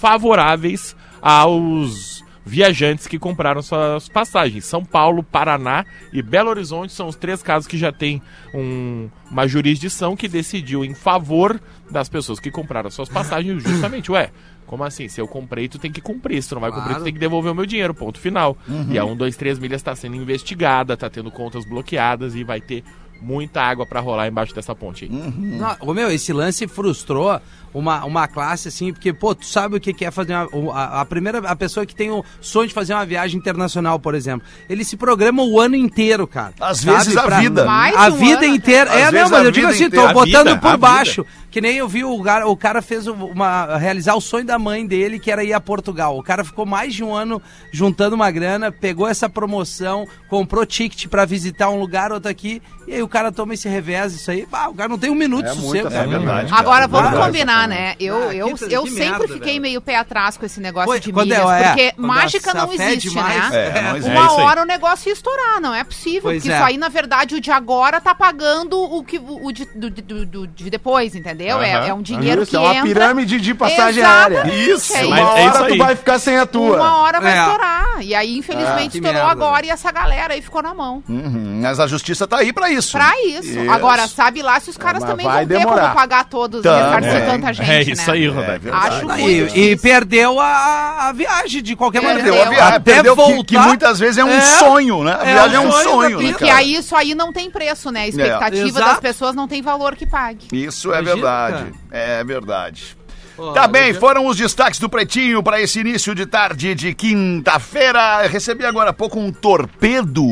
[0.00, 4.64] favoráveis aos viajantes que compraram suas passagens.
[4.64, 8.22] São Paulo, Paraná e Belo Horizonte são os três casos que já tem
[8.54, 14.30] um- uma jurisdição que decidiu em favor das pessoas que compraram suas passagens justamente, ué,
[14.68, 15.08] como assim?
[15.08, 16.40] Se eu comprei, tu tem que cumprir.
[16.42, 17.00] Se tu não vai cumprir, Claro.
[17.00, 18.56] tu tem que devolver o meu dinheiro, ponto final.
[18.90, 22.60] E a 1, 2, 3 milhas está sendo investigada, está tendo contas bloqueadas e vai
[22.60, 22.84] ter
[23.20, 25.10] muita água para rolar embaixo dessa ponte aí.
[25.10, 27.40] Não, meu, esse lance frustrou
[27.74, 31.00] uma, uma classe, assim, porque, pô, tu sabe o que que é fazer uma, a,
[31.00, 34.46] a primeira, a pessoa que tem o sonho de fazer uma viagem internacional, por exemplo,
[34.68, 36.52] ele se programa o ano inteiro, cara.
[36.60, 36.96] Às Sabe?
[36.98, 37.64] vezes a Pra- vida.
[37.64, 38.90] Mais a um vida ano, inteira.
[38.90, 40.08] Às É, não, mas eu digo vida assim, inteira.
[40.08, 40.76] tô botando vida, por vida.
[40.78, 41.26] baixo.
[41.50, 44.86] Que nem eu vi o cara, o cara fez uma, realizar o sonho da mãe
[44.86, 46.18] dele, que era ir a Portugal.
[46.18, 47.40] O cara ficou mais de um ano
[47.72, 52.92] juntando uma grana, pegou essa promoção, comprou ticket pra visitar um lugar, outro aqui, e
[52.94, 55.46] aí o cara toma esse revés, isso aí, bah, o cara não tem um minuto
[55.46, 55.88] É de sossego.
[55.88, 56.06] É cara.
[56.06, 56.50] verdade.
[56.50, 56.60] cara.
[56.60, 57.26] Agora, vamos Verdade.
[57.32, 57.94] combinar, né?
[57.98, 59.62] Eu, Ah, eu, que- eu que sempre merda, fiquei velho.
[59.62, 62.72] meio pé atrás com esse negócio Foi, de quando milhas, é, é, porque mágica não
[62.72, 63.72] existe, mais, né?
[63.78, 64.16] É, não existe.
[64.16, 66.22] É Uma hora o negócio ia estourar, não é possível.
[66.22, 66.56] Pois porque é.
[66.56, 70.26] isso aí, na verdade, o de agora tá pagando o, que, o de, do, do-
[70.26, 71.60] do- de depois, entendeu?
[71.62, 71.86] É, Aham.
[71.86, 72.82] é um dinheiro Isso, que é uma entra...
[72.86, 74.74] pirâmide de passagem Exatamente, aérea.
[74.74, 76.76] Isso, é mas Uma é hora isso tu vai ficar sem a tua.
[76.76, 77.40] Uma hora vai É.
[77.42, 77.88] estourar.
[78.00, 79.66] E aí, infelizmente, que estourou merda, agora velho.
[79.66, 81.02] e essa galera aí ficou na mão.
[81.08, 82.92] Uhum, Mas a justiça tá aí pra isso.
[82.92, 83.58] Pra isso.
[83.70, 85.82] Agora, sabe lá se os caras também vão ter demorar.
[85.82, 87.47] como pagar todos e Também.
[87.52, 88.12] Gente, é isso né?
[88.12, 88.62] aí, É Roberto.
[88.62, 88.86] verdade.
[88.94, 92.36] Acho muito E, e perdeu a, a viagem de qualquer Perdeu maneira.
[92.36, 94.40] Perdeu a viagem, Até perdeu que, voltar, que muitas vezes é um É.
[94.40, 95.16] sonho, né?
[95.20, 96.38] A É viagem é um sonho né, vida.
[96.38, 98.02] Que aí isso aí não tem preço, né?
[98.02, 100.46] A expectativa das pessoas não tem valor que pague.
[100.52, 101.72] Isso é verdade.
[101.90, 102.96] É verdade.
[103.36, 106.92] Pô, Tá bem, eu- foram os destaques do Pretinho para esse início de tarde de
[106.92, 108.26] quinta-feira.
[108.26, 110.24] Recebi agora há pouco um torpedo,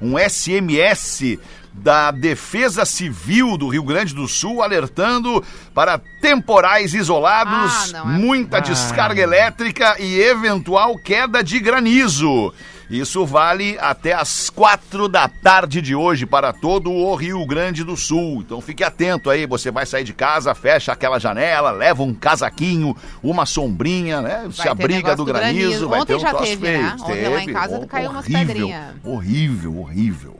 [0.00, 1.38] um SMS
[1.72, 5.42] da Defesa Civil do Rio Grande do Sul alertando
[5.74, 12.52] para temporais isolados, Ah, é- muita descarga elétrica e eventual queda de granizo.
[12.90, 17.96] Isso vale até as quatro da tarde de hoje para todo o Rio Grande do
[17.96, 18.42] Sul.
[18.44, 22.94] Então fique atento aí, você vai sair de casa, fecha aquela janela, leva um casaquinho,
[23.22, 24.46] uma sombrinha, né?
[24.52, 25.88] Se ter abriga do do granizo, granizo.
[25.88, 26.82] vai Ontem ter um já troço teve, feio.
[26.82, 26.96] né?
[27.00, 27.52] Ontem lá em Teve.
[27.54, 28.94] casa caiu umas pedrinhas.
[29.02, 30.38] Horrível, horrível.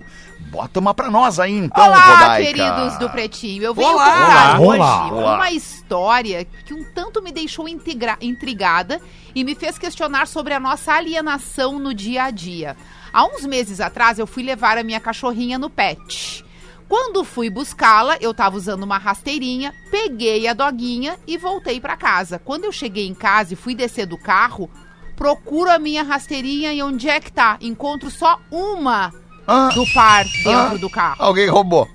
[0.52, 2.52] Bota uma pra nós aí então, Olá, Rodaica.
[2.52, 3.62] queridos do Pretinho.
[3.62, 4.04] Eu venho Olá.
[4.04, 5.04] contar Olá.
[5.06, 5.34] hoje Olá.
[5.36, 9.00] Uma história que um tanto me deixou intrigada
[9.34, 12.76] e me fez questionar sobre a nossa alienação no dia a dia.
[13.10, 16.44] Há uns meses atrás, eu fui levar a minha cachorrinha no pet.
[16.86, 22.38] Quando fui buscá-la, eu tava usando uma rasteirinha, peguei a doguinha e voltei pra casa.
[22.38, 24.68] Quando eu cheguei em casa e fui descer do carro,
[25.16, 27.56] procuro a minha rasteirinha e onde é que tá?
[27.62, 29.70] Encontro só uma Ah.
[29.74, 30.78] do par dentro Ah.
[30.78, 31.16] do carro.
[31.18, 31.88] Alguém roubou.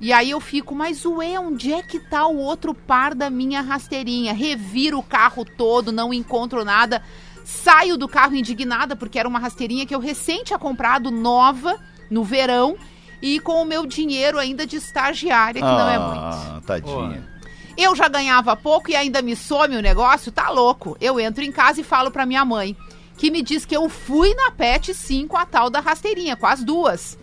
[0.00, 3.60] E aí eu fico, mas ué, onde é que tá o outro par da minha
[3.60, 4.32] rasteirinha?
[4.32, 7.02] Reviro o carro todo, não encontro nada.
[7.44, 11.76] Saio do carro indignada, porque era uma rasteirinha que eu recém tinha comprado, nova,
[12.10, 12.76] no verão,
[13.20, 16.18] e com o meu dinheiro ainda de estagiária, que não é muito.
[16.18, 17.28] Ah, tadinha.
[17.76, 20.96] Eu já ganhava pouco e ainda me some o negócio, tá louco.
[21.00, 22.74] Eu entro em casa e falo pra minha mãe,
[23.20, 26.46] que me diz que eu fui na PET sim com a tal da rasteirinha, com
[26.46, 27.18] as duas.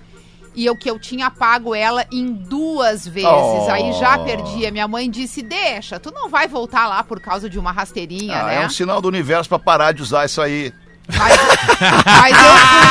[0.53, 3.27] E eu que eu tinha pago ela em duas vezes.
[3.29, 3.67] Oh.
[3.71, 4.65] Aí já perdi.
[4.67, 8.41] A minha mãe disse: Deixa, tu não vai voltar lá por causa de uma rasteirinha,
[8.41, 8.63] Ah, né?
[8.63, 10.71] É um sinal do universo pra parar de usar isso aí.
[11.15, 11.39] Mas,
[12.05, 12.87] mas eu fui.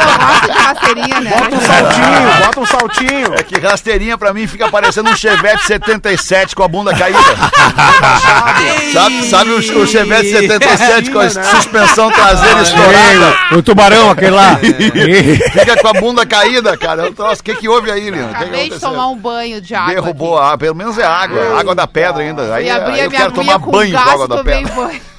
[0.00, 1.30] Eu gosto de rasteirinha, né?
[1.30, 3.34] Bota um saltinho, bota um saltinho.
[3.34, 7.18] É que rasteirinha pra mim fica parecendo um Chevette 77 com a bunda caída.
[8.92, 11.30] sabe, sabe o, o Chevette 77 com a né?
[11.30, 13.56] suspensão traseira estourada?
[13.56, 14.58] O tubarão, aquele lá.
[14.58, 17.06] Fica com a bunda caída, cara.
[17.06, 17.40] É troço.
[17.40, 18.26] O que, que houve aí, Lino?
[18.26, 19.94] O que que Acabei de tomar um banho de água.
[19.94, 20.54] Derrubou aqui.
[20.54, 21.58] a pelo menos é água.
[21.58, 22.54] Água da pedra ainda.
[22.54, 24.74] Aí, aí a eu quero tomar banho com água da tomei pedra.
[24.74, 25.09] banho.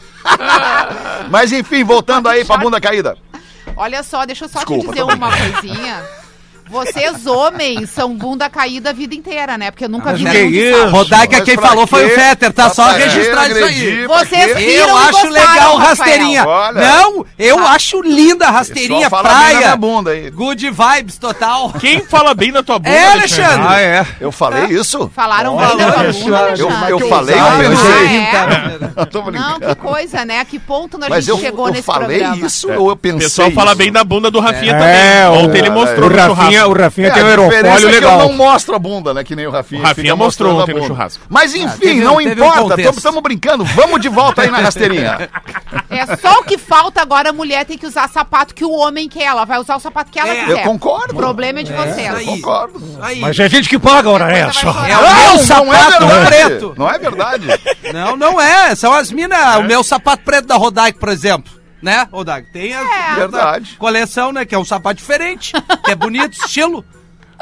[1.29, 3.17] Mas enfim, voltando aí pra bunda caída.
[3.75, 6.20] Olha só, deixa eu só Desculpa, te dizer uma coisinha.
[6.71, 9.69] Vocês, homens, são bunda caída a vida inteira, né?
[9.71, 10.87] Porque eu nunca vi que isso?
[10.87, 14.07] Rodaica, Mas quem falou foi o Fetter, tá só registrar isso aí.
[14.07, 15.77] Vocês viram Eu acho gostaram, legal Rafael.
[15.79, 16.47] rasteirinha.
[16.47, 16.81] Olha.
[16.81, 19.75] Não, eu acho linda a rasteirinha, praia.
[19.75, 20.29] bunda aí.
[20.29, 21.73] Good vibes total.
[21.79, 23.65] Quem fala bem da tua bunda, É, Alexandre.
[23.67, 24.05] Ah, é.
[24.19, 25.11] Eu falei isso?
[25.13, 26.91] Falaram bem da tua bunda, Eu, Alexandre.
[26.91, 28.17] eu falei, eu Ah, pensei.
[28.17, 29.01] é?
[29.01, 30.39] Eu tô Não, que coisa, né?
[30.39, 32.45] A que ponto a Mas gente eu, chegou eu nesse falei programa?
[32.47, 35.41] isso ou eu O pensei pessoal fala bem da bunda do Rafinha É, também.
[35.41, 36.33] o- Ontem ele mostrou O no
[36.69, 36.79] Rafinha, churrasco.
[36.79, 38.19] o Rafinha É, tem um a aerofólio é que legal.
[38.19, 39.23] eu não mostro a bunda, né?
[39.23, 39.81] Que nem o Rafinha.
[39.81, 41.23] O Rafinha mostrou a ontem no churrasco.
[41.29, 42.81] Mas enfim, teve- não teve um importa.
[42.81, 43.63] Estamos brincando.
[43.65, 45.29] Vamos de volta aí na rasteirinha.
[45.89, 49.09] É só o que falta agora a mulher tem que usar sapato que o homem
[49.09, 49.23] quer.
[49.25, 50.43] Ela vai usar o sapato que ela É.
[50.45, 50.51] quiser.
[50.59, 51.13] Eu concordo.
[51.13, 52.13] O problema é de vocês.
[52.15, 52.25] aí.
[52.27, 52.81] Eu concordo.
[53.01, 53.19] Aí.
[53.19, 54.67] Mas é a gente que paga, ora Depois essa.
[54.67, 56.27] É o meu Não, não é sapato verdade.
[56.27, 56.73] preto.
[56.77, 57.47] Não é verdade.
[57.93, 58.73] Não, não é.
[58.75, 59.57] São as minas.
[59.57, 61.51] O meu sapato preto da Rodaica, por exemplo.
[61.81, 62.47] Né, Rodaica?
[62.53, 63.15] Tem a É.
[63.15, 63.75] Verdade.
[63.77, 64.45] coleção, né?
[64.45, 65.53] Que é um sapato diferente.
[65.83, 66.85] Que é bonito, estilo.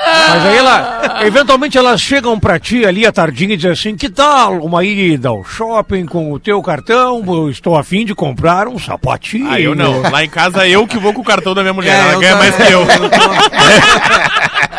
[0.01, 4.07] Mas aí ela, eventualmente elas chegam pra ti ali à tardinha e dizem assim, que
[4.09, 7.21] tal uma ida ao shopping com o teu cartão?
[7.27, 9.51] Eu estou afim de comprar um sapatinho.
[9.51, 10.01] Ah, eu não.
[10.09, 11.93] Lá em casa eu que vou com o cartão da minha mulher.
[11.95, 12.87] É, Ela eu ganha mais que eu.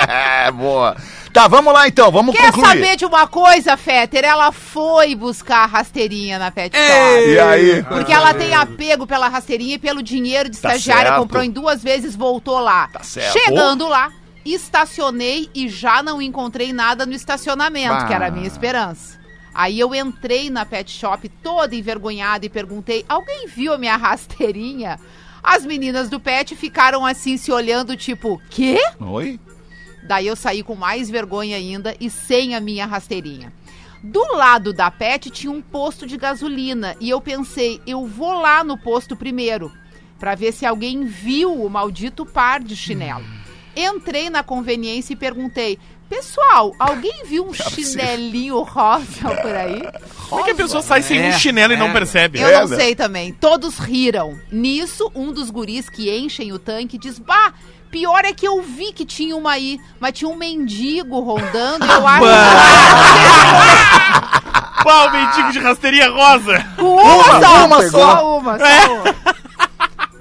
[0.08, 0.96] É, boa.
[1.32, 2.10] Tá, vamos lá então.
[2.10, 2.66] Vamos Quer concluir.
[2.66, 4.24] saber de uma coisa, Fetter?
[4.24, 7.28] Ela foi buscar a rasteirinha na Pet Shop.
[7.28, 7.82] E aí?
[7.84, 11.10] Porque ela tem apego pela rasteirinha e pelo dinheiro de estagiária.
[11.10, 11.20] certo.
[11.20, 12.88] comprou em duas vezes, voltou lá.
[12.88, 13.32] Tá certo.
[13.38, 14.10] Chegando lá,
[14.44, 18.04] estacionei e já não encontrei nada no estacionamento, Bah.
[18.06, 19.18] que era a minha esperança.
[19.54, 24.98] Aí eu entrei na pet shop toda envergonhada e perguntei: alguém viu a minha rasteirinha?
[25.42, 28.78] As meninas do pet ficaram assim se olhando, tipo, quê?
[29.00, 29.40] Oi?
[30.10, 33.52] Daí eu saí com mais vergonha ainda e sem a minha rasteirinha.
[34.02, 38.64] Do lado da Pet tinha um posto de gasolina e eu pensei, eu vou lá
[38.64, 39.70] no posto primeiro
[40.18, 43.24] para ver se alguém viu o maldito par de chinelo.
[43.76, 49.80] Entrei na conveniência e perguntei: "Pessoal, alguém viu um chinelinho rosa por aí?"
[50.28, 51.92] Como é que a pessoa sai sem É, um chinelo e não é.
[51.92, 52.40] percebe?
[52.40, 53.32] Eu É, não sei também.
[53.32, 54.36] Todos riram.
[54.50, 57.54] Nisso, um dos guris que enchem o tanque diz: Bah,
[57.90, 61.84] pior é que eu vi que tinha uma aí, mas tinha um mendigo rondando.
[61.86, 62.26] e eu acho
[64.82, 66.64] Pau, o mendigo de rasteirinha rosa.
[66.76, 66.82] que.
[66.82, 67.90] Uma, só, uma só.
[67.90, 68.38] só.
[68.38, 69.14] uma, só uma.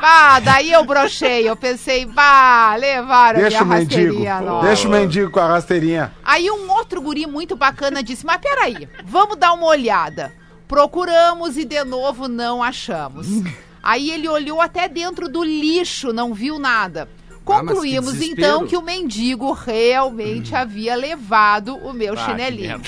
[0.02, 1.48] Bah, daí eu brochei.
[1.50, 4.02] Eu pensei, bah, levaram Deixa minha mendigo.
[4.02, 4.68] rasteirinha nova.
[4.68, 6.14] Deixa o mendigo com a rasteirinha.
[6.24, 10.34] Aí um outro guri muito bacana disse: Mas peraí, vamos dar uma olhada.
[10.68, 13.28] Procuramos e de novo não achamos.
[13.82, 17.08] Aí ele olhou até dentro do lixo, não viu nada.
[17.52, 18.42] Ah, Concluímos desespero.
[18.42, 22.82] então que o mendigo realmente havia levado o meu Ah, chinelinho.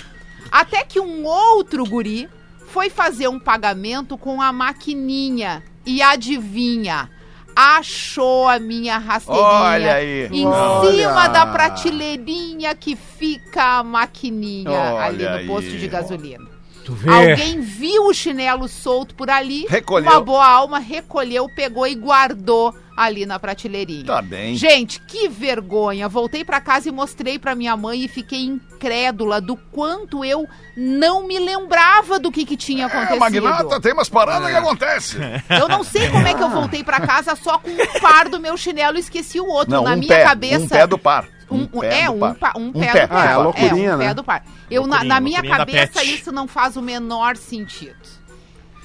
[0.51, 2.27] Até que um outro guri
[2.67, 5.63] foi fazer um pagamento com a maquininha.
[5.85, 7.09] E adivinha?
[7.55, 10.27] Achou a minha rasteirinha Olha aí.
[10.31, 10.91] em Olha.
[10.91, 15.47] cima da prateleirinha que fica a maquininha Olha ali no aí.
[15.47, 16.45] posto de gasolina.
[16.85, 17.09] Tu vê.
[17.11, 20.09] Alguém viu o chinelo solto por ali, Recolheu.
[20.09, 24.05] uma boa alma recolheu, pegou e guardou ali na prateleirinha.
[24.05, 24.55] Tá bem.
[24.55, 26.07] Gente, que vergonha.
[26.07, 31.27] Voltei pra casa e mostrei pra minha mãe e fiquei incrédula do quanto eu não
[31.27, 33.19] me lembrava do que, que tinha É, acontecido.
[33.19, 35.21] Magnata, tem umas paradas que acontecem.
[35.49, 38.39] Eu não sei como é que eu voltei pra casa só com um par do
[38.39, 39.73] meu chinelo e esqueci o outro.
[39.73, 40.63] Não, na um minha pé, cabeça.
[40.65, 41.27] um pé do par.
[41.49, 42.35] Um, um- pé é, do um, par.
[42.35, 43.01] pa- um Um pé, pé.
[43.01, 43.27] do par.
[43.27, 44.13] Ah, é loucurinha, é, um pé né?
[44.13, 44.43] do par.
[44.69, 47.95] Eu, na, na minha cabeça, isso não faz o menor sentido.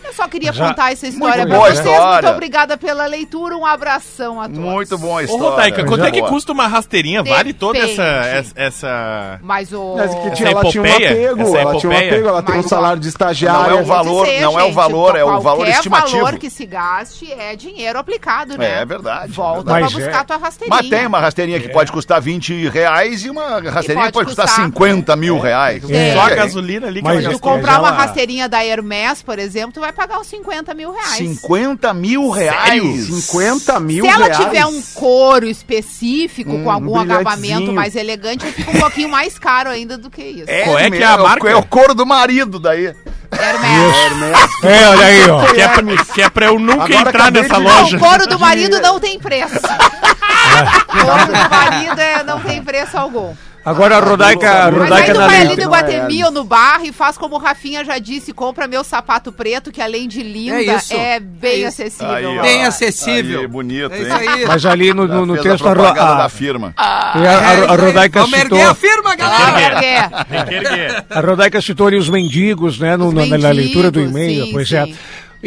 [0.07, 1.87] Eu só queria Já- contar essa história Muito pra boa vocês.
[1.87, 2.23] história.
[2.23, 3.57] Muito obrigada pela leitura.
[3.57, 4.59] Um abração a todos.
[4.61, 5.51] Muito bom a Ô, história.
[5.51, 6.31] Rodaica, quanto é que Boa.
[6.31, 7.23] custa uma rasteirinha?
[7.23, 9.97] Vale toda essa, essa, essa- Mas o.
[9.97, 11.11] Mas que Essa tinha, ela tinha um epopeia?
[11.11, 12.11] apego, Essa ela tinha um epopeia?
[12.13, 13.71] apego, ela tem um Mas salário de estagiária.
[13.71, 16.25] Não é o valor, dizer, não é o gente, valor, é o valor qualquer estimativo.
[16.25, 18.83] valor que se gaste é dinheiro aplicado, né?
[18.83, 19.65] É verdade, Volta é verdade.
[19.65, 20.77] pra Mas buscar é- tua rasteirinha.
[20.83, 24.27] Mas tem uma rasteirinha que pode custar 20 reais e uma rasteirinha que pode pode
[24.27, 25.83] custar custar- 50 mil reais.
[25.91, 26.15] É.
[26.15, 27.53] Só a gasolina ali que Mas ela Se tu É, gastou.
[27.53, 31.17] comprar uma ela- rasteirinha da Hermes, por exemplo, tu vai pagar uns 50 mil reais.
[31.17, 33.07] 50 mil reais?
[33.07, 34.45] 50 mil Se ela reais.
[34.45, 37.15] tiver um couro específico com algum brilhantezinho.
[37.21, 40.47] acabamento mais elegante, fica um pouquinho mais caro ainda do que isso.
[40.65, 41.49] Qual é que é a meu, marca?
[41.49, 42.95] É o couro do marido daí.
[43.33, 44.39] Hermes.
[44.63, 45.47] É, olha aí, ó.
[45.53, 45.83] Que é, pra,
[46.15, 47.97] que é pra eu nunca Agora entrar nessa de- Não, loja.
[47.97, 49.55] o couro do marido não tem preço.
[50.87, 53.35] couro do marido é, não tem preço algum.
[53.67, 56.45] Agora a Rodaica, a Mas aí Rodaica tu vai ali no é Guatemi ou no
[56.45, 60.23] bar e faz como o Rafinha já disse, compra meu sapato preto, que além de
[60.23, 60.79] linda, É
[61.17, 62.13] é, bem É acessível.
[62.13, 62.43] Aí, ó.
[62.43, 63.41] Bem acessível.
[63.41, 64.03] Aí, bonito, É hein?
[64.07, 64.47] isso aí.
[64.47, 66.73] Mas ali no, no, no texto a, Ro- da firma.
[66.79, 66.81] e
[67.27, 67.77] a, a, É.
[67.77, 69.81] Rodaica Vamos citou, erguer a firma, galera.
[70.13, 70.25] Ah.
[70.25, 71.05] Tem que erguer.
[71.11, 74.45] a Rodaica citou ali os mendigos, né, no, Os na, na leitura do mendigos, e-mail,
[74.47, 74.77] sim, pois sim.
[74.77, 74.89] é.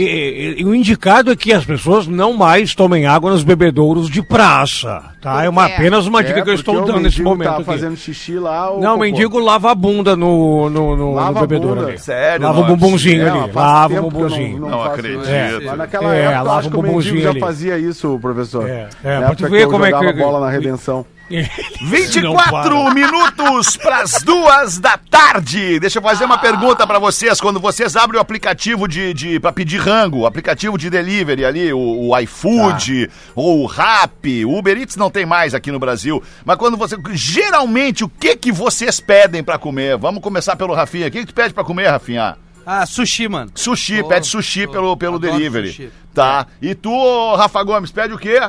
[0.02, 4.22] E, e- o indicado é que as pessoas não mais tomem água nos bebedouros de
[4.22, 5.44] praça, tá?
[5.44, 5.76] É uma, É.
[5.76, 7.64] apenas uma É, dica que eu estou dando nesse mendigo momento Tá aqui.
[7.66, 8.72] fazendo xixi lá.
[8.72, 11.88] o Não, o mendigo lava a bunda no, no, no, Lava no bebedouro bunda.
[11.90, 11.98] ali.
[12.00, 13.52] Sério, Lava o bumbumzinho É, ali.
[13.54, 14.60] Lava o bumbumzinho.
[14.60, 15.22] Não faço acredito.
[15.22, 15.30] isso.
[15.32, 15.60] É.
[15.66, 17.40] Mas naquela É, época, eu lava acho o que o mendigo bumbumzinho já ali.
[17.40, 18.70] fazia isso, professor.
[18.70, 20.20] É, Na é, pra época tu ver como é jogava que...
[20.20, 21.06] bola na redenção.
[21.30, 22.94] Não 24 para.
[22.94, 25.80] minutos para as duas da tarde.
[25.80, 27.40] Deixa eu fazer uma pergunta para vocês.
[27.40, 31.72] Quando vocês abrem o aplicativo de, de para pedir rango, o aplicativo de delivery ali,
[31.74, 36.22] o, o iFood ou o Rap, o Uber Eats não tem mais aqui no Brasil.
[36.44, 39.98] Mas quando você geralmente o que que vocês pedem para comer?
[39.98, 41.08] Vamos começar pelo Rafinha.
[41.08, 42.38] O que que tu pede para comer, Rafinha?
[42.66, 43.52] Ah, sushi, mano.
[43.56, 45.70] Sushi, Oh, pede sushi oh, pelo, pelo delivery.
[45.70, 45.90] sushi.
[46.14, 46.46] Tá.
[46.62, 48.40] E tu, Rafa Gomes, pede o quê?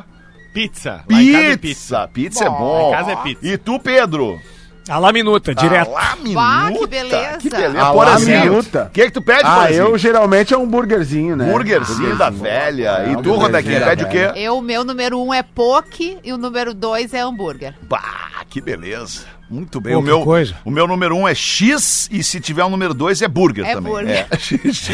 [0.52, 1.04] Pizza.
[1.08, 2.08] Lá é Pizza.
[2.12, 2.90] Pizza é bom.
[2.90, 3.46] Lá em casa é pizza.
[3.46, 4.40] E tu, Pedro?
[4.88, 5.88] A la minuta, direto.
[5.90, 6.86] Ah, lá, Bah, que minuta.
[6.88, 7.38] beleza.
[7.38, 7.80] Que beleza.
[7.80, 8.84] Ah, lá, minuta.
[8.86, 9.82] O que, que tu pede, Ah, Porazinho?
[9.84, 11.44] eu geralmente é um burgerzinho, né?
[11.52, 13.06] Burgerzinho da velha.
[13.12, 14.32] E tu, Rodequinha, pede o quê?
[14.34, 17.74] Eu, o meu número um é poke e o número dois é hambúrguer.
[17.82, 19.26] Bah, que beleza.
[19.50, 19.94] Muito bem.
[19.94, 20.54] Pô, o, meu, coisa.
[20.64, 23.74] o meu número um é X e se tiver um número dois é burger É
[23.74, 23.92] também.
[23.92, 24.26] burger.
[24.30, 24.36] É.
[24.38, 24.88] X, X.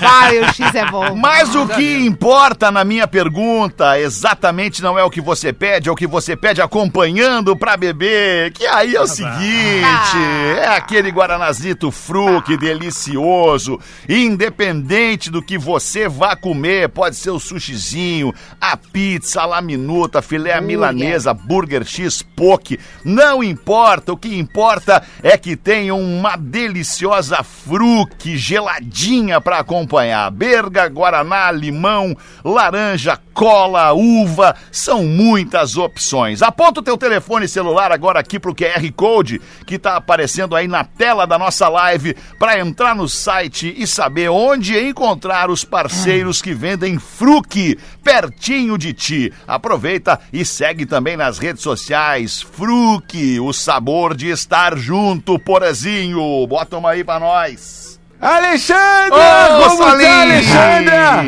[0.00, 1.14] Vai, o X é bom.
[1.14, 5.92] Mas o que importa na minha pergunta exatamente não é o que você pede, é
[5.92, 8.52] o que você pede acompanhando pra beber.
[8.52, 10.18] Que aí é o seguinte:
[10.58, 18.34] é aquele Guaranazito Fruc delicioso, independente do que você vá comer, pode ser o sushizinho,
[18.60, 20.66] a pizza, a laminuta, filé Burger.
[20.66, 22.80] milanesa, burger X, poke.
[23.04, 30.30] Não importa, o que importa é que tenha uma deliciosa fruque geladinha para acompanhar.
[30.30, 36.42] Berga, guaraná, limão, laranja, cola, uva, são muitas opções.
[36.42, 40.84] Aponta o teu telefone celular agora aqui pro QR Code que tá aparecendo aí na
[40.84, 46.54] tela da nossa live para entrar no site e saber onde encontrar os parceiros que
[46.54, 49.32] vendem fruque pertinho de ti.
[49.46, 53.81] Aproveita e segue também nas redes sociais Fruque, o sabor
[54.16, 56.46] de estar junto, Porazinho.
[56.46, 57.98] Bota uma aí pra nós.
[58.20, 59.58] Alexandra!
[59.58, 60.04] Ô, como Salim!
[60.04, 61.24] tá, Alexandra?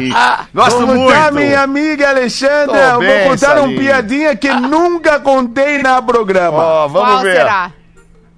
[0.54, 1.12] Gosto como muito.
[1.12, 2.66] tá, minha amiga Alexandra?
[2.66, 3.60] Tô Eu bem, vou contar Salim.
[3.74, 6.56] uma piadinha que nunca contei na programa.
[6.58, 7.36] Ó, vamos Qual ver.
[7.36, 7.70] será?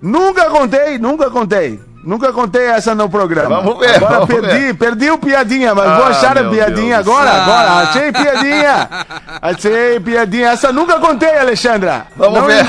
[0.01, 1.81] Nunca contei, nunca contei.
[2.05, 3.61] Nunca contei essa no programa.
[3.61, 4.75] Vamos ver, Agora vamos perdi, ver.
[4.75, 7.09] perdi o piadinha, mas Ah, vou achar a piadinha Deus.
[7.09, 7.43] agora, Ah.
[7.43, 7.71] agora.
[7.89, 8.89] Achei piadinha.
[9.43, 10.49] Achei piadinha.
[10.51, 12.07] Essa nunca contei, Alexandra.
[12.17, 12.65] Vamos ver.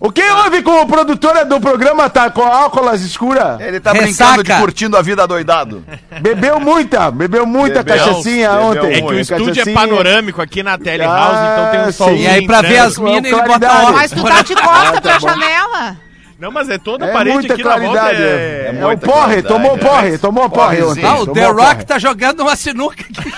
[0.00, 3.58] O que houve com o produtora do programa tá com álcool escura?
[3.60, 4.32] Ele tá Ressaca.
[4.32, 5.84] brincando de curtindo a vida doidado.
[6.22, 8.94] Bebeu muita, bebeu muita Bebeu, cachaçinha bebeu ontem.
[8.94, 12.14] É que o estúdio é panorâmico aqui na Telehouse, Ah, então tem um sol.
[12.16, 13.76] E aí, pra ver as minas, ele bota claridade.
[13.82, 14.00] óculos.
[14.00, 15.96] Mas tu tá de costa pra janela.
[16.38, 18.00] Não, mas é toda É parede muita aqui na volta.
[18.00, 18.22] claridade.
[18.22, 18.74] É...
[18.74, 19.78] É, o muita porre, tomou é.
[19.78, 21.04] porre, tomou porre ontem.
[21.04, 21.44] Ah, o The.
[21.44, 23.30] Rock tá jogando uma sinuca aqui.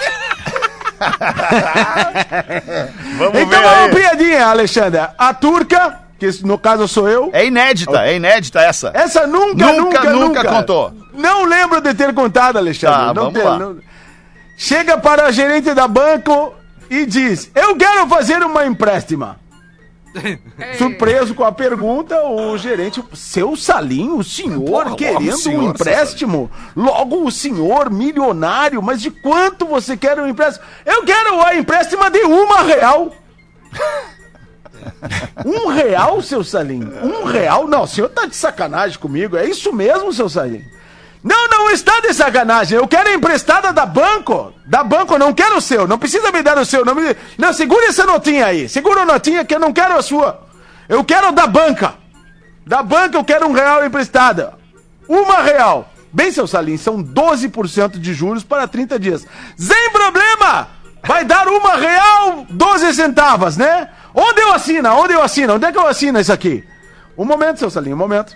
[3.18, 3.96] Vamos Então ver vamos aí.
[3.96, 5.12] piadinha, Alexandra.
[5.18, 8.90] A turca, que no caso sou eu, É inédita, é inédita essa.
[8.94, 10.92] essa nunca, Nunca, nunca, nunca nunca, contou.
[11.12, 12.96] Não lembro de ter contado, Alexandre.
[12.96, 13.58] Tá, não vamos ter- lá.
[13.58, 13.76] não-
[14.56, 16.54] Chega para a gerente da banco
[16.88, 19.34] e diz: Eu quero fazer uma empréstimo.
[20.76, 26.50] Surpreso com a pergunta, o gerente, seu Salim, o senhor Porra, querendo senhor, um empréstimo?
[26.76, 30.64] Logo o senhor, milionário, mas de quanto você quer um empréstimo?
[30.84, 33.10] Eu quero a empréstimo de uma real.
[35.44, 36.82] Um real, seu Salim?
[37.02, 37.66] Um real?
[37.66, 39.36] Não, o senhor tá de sacanagem comigo.
[39.36, 40.62] É isso mesmo, seu Salim?
[41.22, 42.76] Não, não está de sacanagem.
[42.76, 44.52] Eu quero emprestada da banco.
[44.66, 45.86] Da banco, não quero o seu.
[45.86, 46.84] Não precisa me dar o seu.
[46.84, 47.16] Não, me...
[47.38, 48.68] não segura essa notinha aí.
[48.68, 50.46] Segura a notinha que eu não quero a sua.
[50.88, 51.94] Eu quero da banca.
[52.66, 54.54] Da banca eu quero um real emprestada.
[55.08, 55.92] Uma real.
[56.12, 59.26] Bem, seu Salim, são 12% de juros para 30 dias.
[59.56, 60.68] Sem problema!
[61.04, 63.88] Vai dar uma real 12 centavos, né?
[64.14, 64.90] Onde eu assino?
[64.90, 65.54] Onde eu assino?
[65.54, 66.64] Onde é que eu assino isso aqui?
[67.16, 68.34] Um momento, seu Salim, um momento.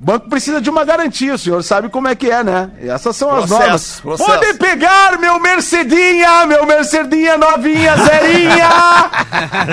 [0.00, 2.70] O banco precisa de uma garantia, o senhor sabe como é que é, né?
[2.82, 4.00] Essas são as Processo, normas.
[4.00, 4.30] processo.
[4.30, 8.68] Pode pegar meu Mercedinha, meu Mercedinha novinha, zerinha!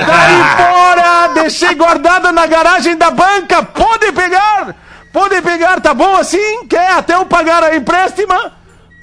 [0.07, 1.27] Daí fora!
[1.33, 3.63] Deixei guardada na garagem da banca!
[3.63, 4.73] Pode pegar!
[5.11, 6.65] Pode pegar, tá bom assim?
[6.67, 8.33] Quer até eu pagar a empréstimo?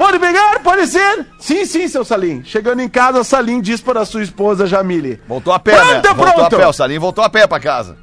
[0.00, 0.60] Pode pegar?
[0.62, 1.26] Pode ser?
[1.38, 2.42] Sim, sim, seu Salim.
[2.42, 5.20] Chegando em casa, Salim diz para sua esposa Jamile.
[5.28, 6.00] Voltou a pé, Pronto, né?
[6.14, 6.56] Voltou pronto.
[6.56, 7.98] a pé, o Salim voltou a pé pra casa.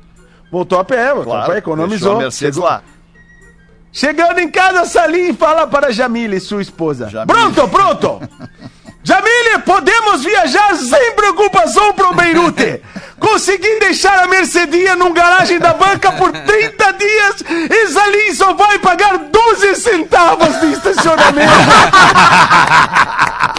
[0.51, 2.15] Voltou a pé, voltou a pé, deixou economizou.
[2.17, 2.83] a Mercedes Chegou- lá.
[3.91, 7.09] Chegando em casa, Salim fala para Jamile, sua esposa.
[7.09, 7.25] Jamile.
[7.35, 8.29] Pronto, pronto!
[9.07, 12.81] Jamile, podemos viajar sem preocupação pro Beirute.
[13.17, 17.35] Consegui deixar a Mercedinha num garagem da banca por 30 dias
[17.71, 21.53] e Salim só vai pagar 12 centavos de estacionamento.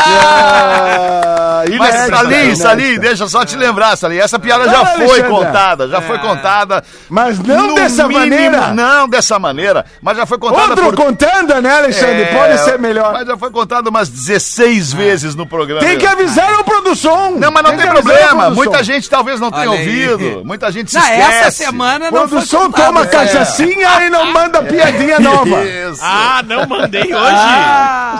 [0.00, 2.54] Ah, Mas Salim.
[2.54, 4.16] Salim, deixa só te lembrar, Salim.
[4.18, 5.28] Essa piada já foi Alexandre.
[5.30, 6.84] contada, já foi contada.
[7.08, 8.68] Mas não dessa mínimo- maneira.
[8.74, 10.94] Não dessa maneira, mas já foi contada Outro por...
[10.96, 12.22] contando, né, Alexandre?
[12.22, 13.12] É, Pode ser melhor.
[13.12, 15.80] Mas já foi contada umas 16 vezes no programa.
[15.84, 17.32] Tem que avisar o produção.
[17.32, 18.50] Não, mas não tem, a problema.
[18.50, 20.08] Muita gente talvez não tenha Olha aí.
[20.12, 20.44] ouvido.
[20.44, 21.38] Muita gente se Não, esquece.
[21.38, 23.06] essa semana não foi Produção toma É.
[23.06, 25.64] cachaçinha e não manda piadinha nova.
[25.64, 26.00] Isso.
[26.02, 27.34] Ah, não mandei hoje.
[27.34, 28.17] Ah,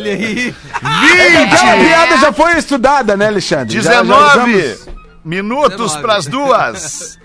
[0.00, 0.54] olha aí.
[0.74, 3.80] Aquela 20, piada já foi estudada, né, Alexandre?
[3.80, 4.88] Já- já 19 usamos-
[5.24, 6.02] minutos 19.
[6.02, 7.18] pras duas.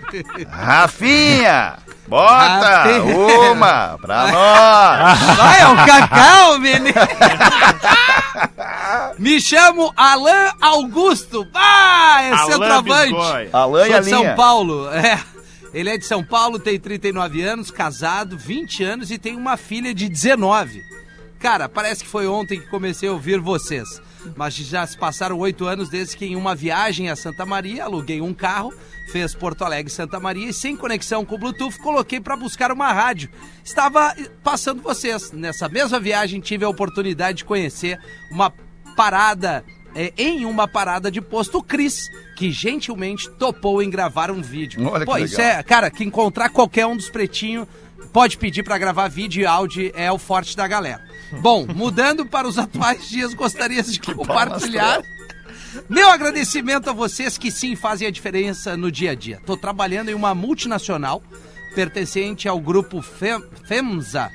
[0.50, 1.74] Rafinha,
[2.06, 3.52] bota Rafinha.
[3.52, 5.36] uma pra nós.
[5.36, 6.94] Vai, é o Cacau, menino.
[9.18, 11.46] Me chamo Alain Augusto.
[11.54, 13.48] Ah, é Alain centroavante.
[13.52, 14.34] Alain e Sou a de São.
[14.36, 14.88] Paulo.
[14.92, 15.18] É.
[15.72, 19.92] Ele é de São Paulo, tem 39 anos, casado, 20 anos e tem uma filha
[19.92, 20.80] de 19.
[21.44, 24.00] Cara, parece que foi ontem que comecei a ouvir vocês.
[24.34, 28.22] Mas já se passaram oito anos desde que em uma viagem a Santa Maria aluguei
[28.22, 28.72] um carro,
[29.12, 33.28] fez Porto Alegre Santa Maria e sem conexão com Bluetooth coloquei para buscar uma rádio.
[33.62, 35.32] Estava passando vocês.
[35.32, 38.50] Nessa mesma viagem tive a oportunidade de conhecer uma
[38.96, 39.62] parada
[39.94, 44.82] é, em uma parada de posto o Cris, que gentilmente topou em gravar um vídeo.
[44.88, 45.58] Olha que Pô, isso legal.
[45.58, 47.68] é, cara, que encontrar qualquer um dos pretinhos
[48.14, 51.04] pode pedir pra gravar vídeo e áudio é o forte da galera.
[51.42, 55.02] Bom, mudando para os atuais dias, gostaria de compartilhar
[55.88, 59.40] meu agradecimento a vocês que sim fazem a diferença no dia a dia.
[59.44, 61.22] Tô trabalhando em uma multinacional
[61.74, 64.30] pertencente ao grupo Fem- FEMSA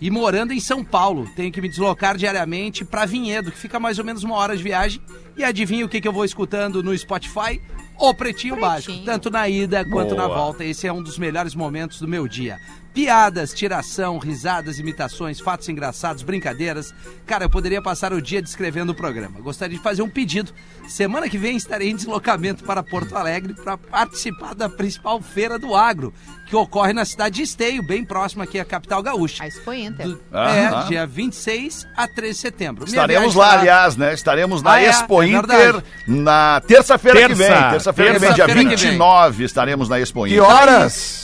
[0.00, 1.28] e morando em São Paulo.
[1.34, 4.62] Tenho que me deslocar diariamente para Vinhedo, que fica mais ou menos uma hora de
[4.62, 5.02] viagem.
[5.36, 7.60] E adivinha o que, que eu vou escutando no Spotify?
[7.98, 8.96] O Pretinho, Básico.
[9.04, 10.38] Tanto na ida quanto na Boa.
[10.38, 10.64] volta.
[10.64, 12.58] Esse é um dos melhores momentos do meu dia.
[12.94, 16.94] Piadas, tiração, risadas, imitações, fatos engraçados, brincadeiras.
[17.26, 19.40] Cara, eu poderia passar o dia descrevendo o programa.
[19.40, 20.52] Gostaria de fazer um pedido.
[20.88, 25.74] Semana que vem estarei em deslocamento para Porto Alegre para participar da principal feira do
[25.74, 26.14] agro,
[26.48, 29.42] que ocorre na cidade de Esteio, bem próxima aqui à capital gaúcha.
[29.42, 30.06] A Expo Inter.
[30.06, 30.84] Do- Aham.
[30.84, 32.84] é, dia 26 a 13 de setembro.
[32.84, 34.14] Estaremos lá, aliás, né?
[34.14, 34.86] Estaremos na Ah, é?
[34.86, 35.84] Expo É Inter verdade.
[36.06, 37.60] na terça-feira que Terça.
[37.60, 37.70] vem.
[37.72, 38.90] Terça-feira que vem, dia Terça-feira que vem.
[38.90, 40.42] 29, estaremos na Expo Que Inter.
[40.44, 41.23] horas?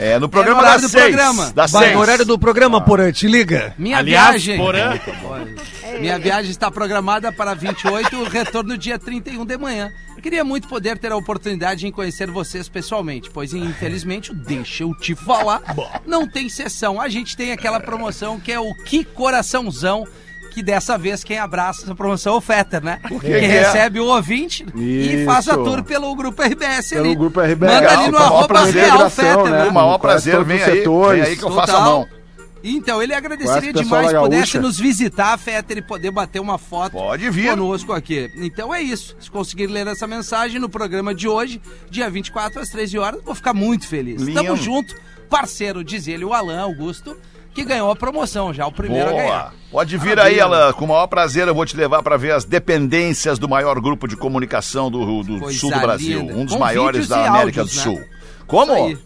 [0.00, 1.04] É, no programa horário das do seis.
[1.14, 1.50] programa.
[1.52, 1.94] Das Vai seis.
[1.96, 3.74] no horário do programa, Porã, te liga.
[3.76, 4.56] Minha Aliás, viagem.
[4.64, 4.96] Porã,
[6.00, 9.92] Minha viagem está programada para 28, o retorno dia 31 de manhã.
[10.16, 14.94] Eu queria muito poder ter a oportunidade de conhecer vocês pessoalmente, pois infelizmente, deixa eu
[14.94, 15.62] te falar,
[16.06, 17.00] não tem sessão.
[17.00, 20.06] A gente tem aquela promoção que é o Que Coraçãozão,
[20.48, 23.00] que dessa vez quem abraça essa promoção é o Fetter, né?
[23.08, 23.38] que que é?
[23.38, 25.64] recebe o ouvinte e faz a Isso.
[25.64, 27.14] tour pelo Grupo RBS Pelo ali.
[27.14, 27.74] Grupo RBS.
[27.74, 29.50] Manda ali no arroba Real Fetter, né?
[29.50, 29.68] né?
[29.68, 31.84] O maior prazer, todos vem aí, vem aí que eu faço a Total.
[31.84, 32.18] mão.
[32.62, 37.30] Então, ele agradeceria demais da pudesse nos visitar, Fetter, e poder bater uma foto Pode
[37.30, 37.50] vir.
[37.50, 38.30] conosco aqui.
[38.36, 39.16] Então é isso.
[39.20, 43.34] Se conseguir ler essa mensagem no programa de hoje, dia 24 às 13 horas, vou
[43.34, 44.20] ficar muito feliz.
[44.20, 44.42] Lindo.
[44.42, 44.94] Tamo junto,
[45.30, 47.16] parceiro, diz ele, o Alan Augusto,
[47.58, 49.22] que ganhou a promoção já, o primeiro a Boa.
[49.22, 49.52] ganhar.
[49.70, 50.24] Pode vir Maravilha.
[50.24, 50.72] aí, Alan.
[50.72, 54.06] Com o maior prazer eu vou te levar para ver as dependências do maior grupo
[54.06, 56.20] de comunicação do, do sul do Brasil.
[56.20, 56.34] linda.
[56.34, 57.96] Um dos Com maiores da e América áudios, do né?
[57.96, 58.04] Sul.
[58.46, 58.72] Como?
[58.72, 58.98] Isso aí.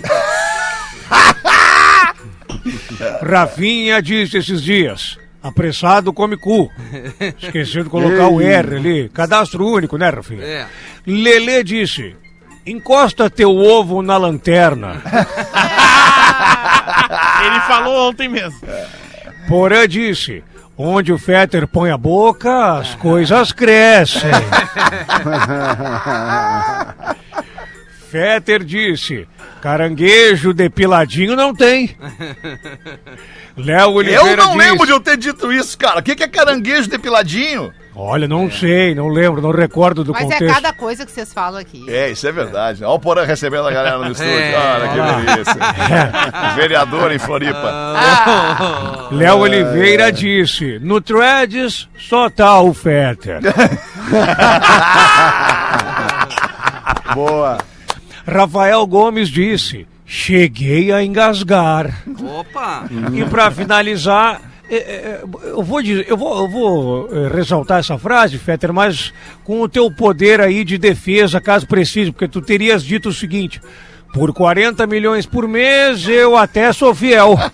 [3.20, 5.18] Rafinha disse esses dias.
[5.42, 6.70] Apressado come cu.
[7.42, 9.08] Esqueceu de colocar o R ali.
[9.08, 10.44] Cadastro único, né, Rafinha?
[10.44, 10.66] É.
[11.04, 12.14] Lelê disse:
[12.64, 15.02] encosta teu ovo na lanterna.
[17.44, 18.60] Ele falou ontem mesmo.
[19.48, 20.44] Porã disse:
[20.76, 24.30] onde o Fetter põe a boca, as coisas crescem.
[28.10, 29.26] Fetter disse:
[29.60, 31.96] caranguejo depiladinho não tem.
[33.56, 36.00] Léo Oliveira Eu não disse, lembro de eu ter dito isso, cara.
[36.00, 37.72] O que que é caranguejo depiladinho?
[37.94, 40.44] Olha, não sei, não lembro, não recordo do mas contexto.
[40.44, 41.84] é cada coisa que vocês falam aqui.
[41.90, 42.82] É, isso é verdade.
[42.82, 44.32] Olha o Porã recebendo a galera no estúdio.
[44.32, 44.56] É.
[44.56, 45.54] Olha que delícia.
[46.56, 47.58] Vereador em Floripa.
[47.62, 53.40] Ah, Léo Oliveira disse: no Threads só tá o Fetter.
[57.14, 57.58] Boa.
[58.26, 62.04] Rafael Gomes disse: cheguei a engasgar.
[62.38, 62.84] Opa.
[63.12, 67.98] E para finalizar, é, é, eu vou, dizer- eu vou, eu vou é, ressaltar essa
[67.98, 69.12] frase, Fetter, mas
[69.44, 73.60] com o teu poder aí de defesa, caso precise, porque tu terias dito o seguinte.
[74.14, 77.34] Por 40 milhões por mês, eu até sou fiel.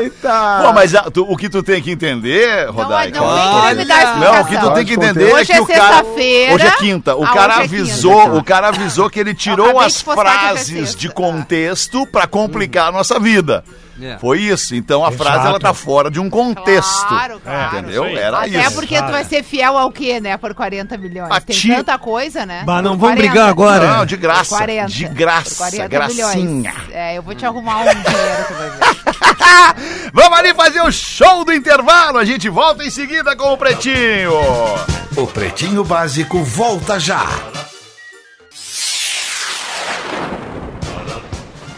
[0.00, 0.62] Eita!
[0.64, 3.10] Pô, mas a- tu- o que tu tem que entender, não, Rodai...
[3.10, 3.80] não Olha.
[3.82, 4.18] explicação.
[4.20, 5.82] Não, o que tu tem que entender é Hoje que é o cara.
[5.96, 6.54] sexta-feira.
[6.54, 7.16] Hoje é quinta.
[7.16, 8.34] O Ah, cara hoje é avisou, quinta.
[8.36, 12.92] o cara avisou que ele tirou as que é frases de contexto pra complicar a
[12.92, 13.64] nossa vida.
[14.00, 14.18] É.
[14.18, 14.74] Foi isso.
[14.74, 15.48] Então a frase Exato.
[15.48, 17.06] ela tá fora de um contexto.
[17.08, 17.78] Claro, claro.
[17.78, 18.04] Entendeu?
[18.06, 18.22] isso aí.
[18.22, 18.72] Era Até isso.
[18.72, 20.36] porque tu vai ser fiel ao quê, né?
[20.36, 21.30] Por 40 milhões.
[21.30, 22.62] A Tem ti- tanta coisa, né?
[22.64, 23.28] Bah, não vamos 40.
[23.28, 23.96] brigar agora.
[23.96, 24.56] Não, de graça.
[24.56, 24.86] 40.
[24.88, 25.54] De Por graça.
[25.56, 26.36] 40 Gracinha.
[26.36, 26.74] milhões.
[26.92, 28.98] É, eu vou te arrumar um dinheiro, tu vai ver.
[30.12, 32.18] Vamos ali fazer o show do intervalo.
[32.18, 34.32] A gente volta em seguida com o Pretinho.
[35.16, 37.24] O Pretinho Básico volta já.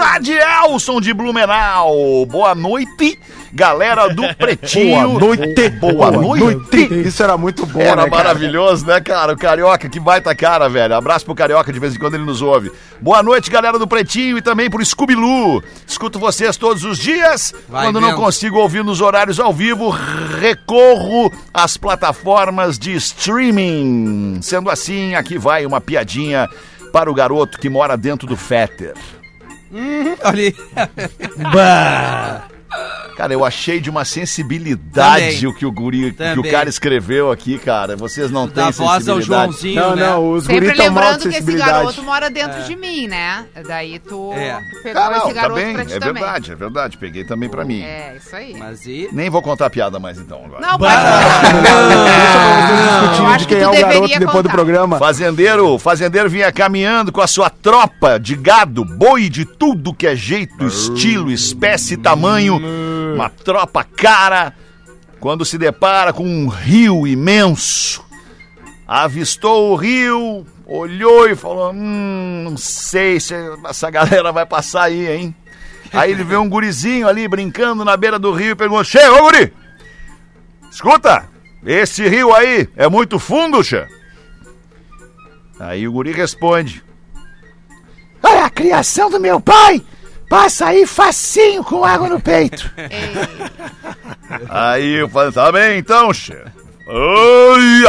[0.00, 2.26] Radielson de Blumenau.
[2.26, 3.18] Boa noite,
[3.52, 5.18] galera do Pretinho.
[5.18, 5.68] Boa noite.
[5.70, 7.06] Boa noite.
[7.06, 8.24] Isso era muito bom, Era né, cara?
[8.24, 9.32] maravilhoso, né, cara?
[9.32, 10.94] O Carioca, que baita cara, velho.
[10.94, 12.70] Abraço pro Carioca, de vez em quando ele nos ouve.
[13.00, 15.62] Boa noite, galera do Pretinho e também pro Scooby-Loo.
[15.86, 17.54] Escuto vocês todos os dias.
[17.68, 18.16] Vai quando não vendo.
[18.20, 24.40] consigo ouvir nos horários ao vivo, recorro às plataformas de streaming.
[24.42, 26.48] Sendo assim, aqui vai uma piadinha
[26.92, 28.94] para o garoto que mora dentro do Fetter.
[30.24, 30.54] Olha aí.
[33.16, 35.46] Cara, eu achei de uma sensibilidade Também.
[35.46, 36.52] o que o guri, que o Também.
[36.52, 37.96] cara escreveu aqui, cara.
[37.96, 39.26] Vocês não têm Da voz ao sensibilidade.
[39.26, 40.06] Joãozinho, Não, né?
[40.06, 41.72] não, os Sempre guris tão mal lembrando de que esse sensibilidade.
[41.72, 43.46] garoto mora dentro de mim, né?
[43.66, 44.60] Daí tu, É.
[44.82, 46.22] pegou não, esse tá garoto bem, pra ti é também.
[46.22, 46.98] verdade, é verdade.
[46.98, 47.82] Peguei também pra mim.
[47.82, 48.54] É, isso aí.
[48.58, 49.08] Mas e...
[49.12, 50.60] Nem vou contar a piada mais então agora.
[50.60, 51.88] Não, pode nós
[53.02, 54.50] Eu discutir acho de que quem tu é o garoto deveria depois do contar.
[54.54, 54.98] programa.
[54.98, 60.14] Fazendeiro, fazendeiro vinha caminhando com a sua tropa de gado, boi de tudo que é
[60.14, 62.57] jeito, estilo, espécie e tamanho.
[63.14, 64.54] Uma tropa cara.
[65.20, 68.04] Quando se depara com um rio imenso.
[68.86, 73.34] Avistou o rio, olhou e falou: Hum, não sei se
[73.68, 75.34] essa galera vai passar aí, hein?
[75.92, 79.22] Aí ele vê um gurizinho ali brincando na beira do rio e perguntou: Che, ô
[79.24, 79.52] guri!
[80.70, 81.28] Escuta,
[81.64, 83.86] esse rio aí é muito fundo, che?
[85.58, 86.84] Aí o guri responde:
[88.22, 89.82] Olha a criação do meu pai!
[90.28, 92.70] Passa aí facinho com água no peito.
[94.48, 96.36] aí eu falei: Tá bem então, che.
[96.90, 97.84] Ai,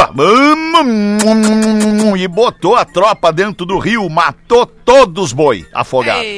[0.84, 6.26] hum, E botou a tropa dentro do rio, matou todos os boi afogados.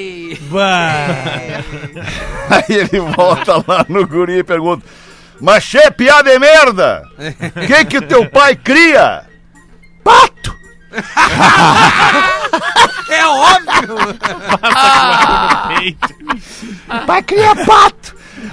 [2.48, 4.86] Aí ele volta lá no guri e pergunta:
[5.40, 7.02] Mas che, piada de merda!
[7.66, 9.24] Que que teu pai cria?
[10.04, 10.54] Pato!
[13.10, 13.96] é óbvio!
[17.06, 18.11] Pai cria pato!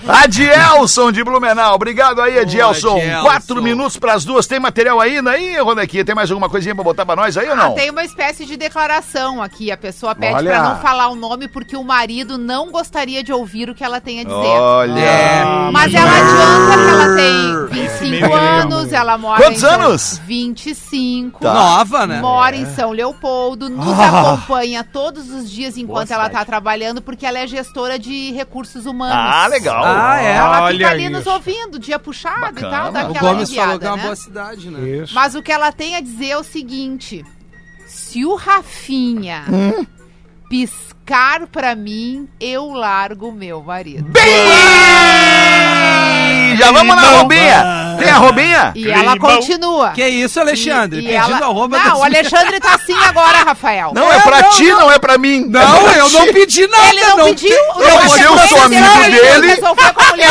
[0.09, 2.97] Adielson de Blumenau, obrigado aí, Adielson.
[2.97, 3.21] Adielson.
[3.21, 4.47] Quatro minutos pras duas.
[4.47, 6.03] Tem material ainda aí, Ronequinha?
[6.03, 7.73] Tem mais alguma coisinha pra botar pra nós aí ou Ah, não?
[7.75, 9.71] tem uma espécie de declaração aqui.
[9.71, 13.69] A pessoa pede pra não falar o nome porque o marido não gostaria de ouvir
[13.69, 14.35] o que ela tem a dizer.
[14.35, 14.99] Olha.
[14.99, 15.43] É.
[15.71, 20.21] Mas ela adianta que ela tem 25 anos, ela mora Quantos em anos?
[20.25, 21.39] 25.
[21.41, 21.53] Tá.
[21.53, 22.19] Nova, né?
[22.19, 27.39] Mora em São Leopoldo, nos acompanha todos os dias enquanto ela tá trabalhando, porque ela
[27.39, 29.15] é gestora de recursos humanos.
[29.15, 29.83] Ah, legal.
[29.83, 30.35] Ah, é?
[30.35, 31.29] Ela Olha fica ali nos isso.
[31.31, 32.67] ouvindo, dia puxado Bacana.
[32.67, 34.03] e tal, dá O Gomes falou que é uma né?
[34.03, 34.89] boa cidade, né?
[35.03, 35.13] Isso.
[35.13, 37.25] Mas o que ela tem a dizer é o seguinte:
[37.87, 39.85] se o Rafinha Hum?
[40.49, 40.98] piscar
[41.51, 44.03] pra mim, eu largo meu marido.
[44.09, 44.29] Bem!
[46.55, 47.95] Já vamos na Robinha!
[47.97, 48.71] Tem a Robinha?
[48.75, 49.89] E ela continua.
[49.91, 50.99] Que isso, Alexandre?
[51.01, 53.91] E- e ela- arroba Não, o Alexandre tá assim agora, Rafael.
[53.93, 55.45] Não, é pra ti, não, é pra mim.
[55.47, 56.89] Não, É pra eu não pedi nada.
[56.89, 57.49] Ele não, pediu.
[57.49, 59.51] Eu, eu sou amigo ele dele.
[59.51, 59.55] Eu,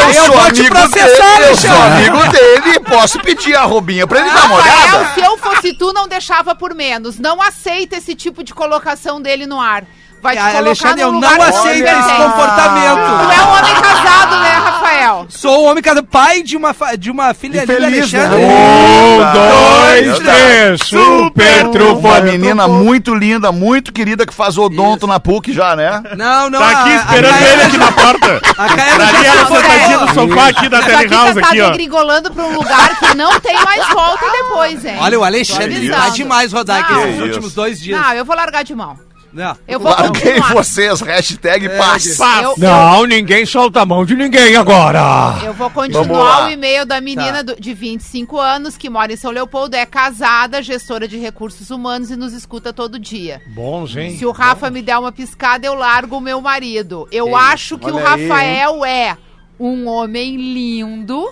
[0.09, 3.62] Eu sou vou te amigo processar, dele, eu sou amigo dele e posso pedir a
[3.64, 5.14] Robinha pra ele dar uma Rafael, olhada.
[5.14, 7.18] se eu fosse tu, não deixava por menos.
[7.18, 9.85] Não aceita esse tipo de colocação dele no ar.
[10.21, 12.99] Vai te colocar Alexandre, eu não tu aceito esse Tu comportamento.
[12.99, 15.27] é um homem casado, né, Rafael?
[15.29, 18.25] Sou um homem casado, pai de uma, de uma filha linda, Infeliz, né?
[18.27, 18.45] Alexandre.
[18.45, 21.99] Um, dois, três, super trufo.
[22.09, 26.03] Uma menina muito linda, muito querida que faz odonto na PUC já, né?
[26.16, 26.59] Não, não.
[26.59, 28.41] Tá aqui esperando ele aqui na porta.
[28.59, 31.61] A Pra já ali ela foi- sentadinha no sofá aqui da Telehouse tá, tá aqui,
[31.61, 31.71] ó.
[31.71, 34.97] degringolando pra um lugar que não tem mais volta depois, hein?
[35.01, 38.01] Olha, o Alexandre tá demais rodar aqui Que últimos dois dias.
[38.01, 38.97] Não, eu vou largar de mão.
[39.33, 39.57] Não.
[39.68, 40.55] Eu vou Larguei continuar.
[40.55, 42.18] vocês, hashtag paz.
[42.43, 45.39] Eu, Não, ninguém solta a mão de ninguém agora.
[45.45, 49.31] eu vou continuar o e-mail da menina do- de 25 anos, que mora em São
[49.31, 53.43] Leopoldo, é casada, gestora de recursos humanos e nos escuta todo dia.
[53.55, 54.16] Bons, hein?
[54.16, 57.07] Se o Rafa me der uma piscada, eu largo o meu marido.
[57.12, 59.16] Eu acho que o Olha aí, Rafael é
[59.61, 61.29] um homem lindo,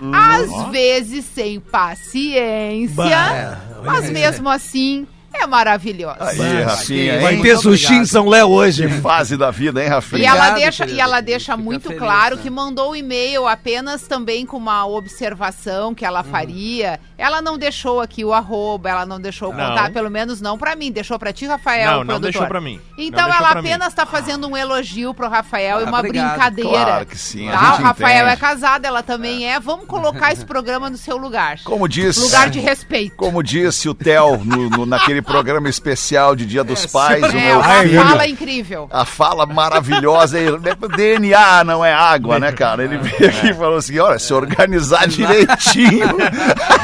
[0.00, 5.06] Hum, às vezes sem paciência, mas mesmo assim
[5.42, 6.16] é maravilhoso.
[6.20, 7.42] Aí, Rafinha, Vai hein?
[7.42, 8.88] ter sushi em São Léo hoje.
[9.00, 10.22] Fase da vida, hein, E Rafinha?
[10.28, 12.42] ela Obrigado, deixa, e ela deixa Fica muito feliz, claro né?
[12.42, 17.00] que mandou o e-mail apenas também com uma observação que ela faria.
[17.18, 19.68] Ela não deixou aqui o arroba, ela não deixou o Não.
[19.68, 20.92] contato, pelo menos não pra mim.
[20.92, 22.80] Deixou pra ti, Rafael, Não, o não deixou pra mim.
[22.98, 26.30] Então ela apenas tá fazendo um elogio pro Rafael e Ah, uma obrigado.
[26.32, 26.70] brincadeira.
[26.84, 27.74] Claro que sim, Tá?
[27.74, 28.32] O Rafael entende.
[28.32, 29.58] é casado, ela também é.
[29.58, 31.58] Vamos colocar esse programa no seu lugar.
[31.64, 33.16] Como disse, Lugar de respeito.
[33.16, 37.22] como disse o Theo no, no- naquele programa especial de Dia dos Pais.
[37.22, 38.02] O É, meu uma filho.
[38.02, 38.88] fala incrível.
[38.92, 40.38] A fala maravilhosa.
[40.38, 40.56] ele-
[40.96, 42.84] DNA não é água, né, cara?
[42.84, 46.06] Ele veio aqui e falou assim: olha, se organizar direitinho.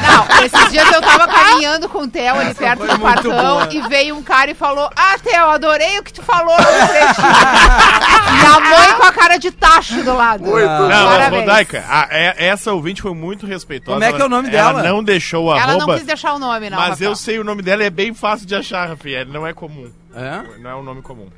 [0.03, 3.67] Não, esses dias eu tava caminhando com o Theo ali perto do muito boa.
[3.71, 6.63] e veio um cara e falou: Ah, Theo, adorei o que tu falou no
[8.43, 10.43] e a mãe com a cara de tacho do lado.
[10.43, 11.29] Não, mas.
[11.29, 13.93] Rodaica, a- é- essa ouvinte foi muito respeitosa.
[13.99, 14.83] Como é que é o nome Ela dela?
[14.83, 16.77] não deixou o Ela arroba, não quis deixar o nome, não.
[16.77, 19.25] mas eu sei o nome dela e é bem fácil de achar, Rafael.
[19.27, 19.91] Não é comum.
[20.13, 20.57] É?
[20.59, 21.29] Não é um nome comum.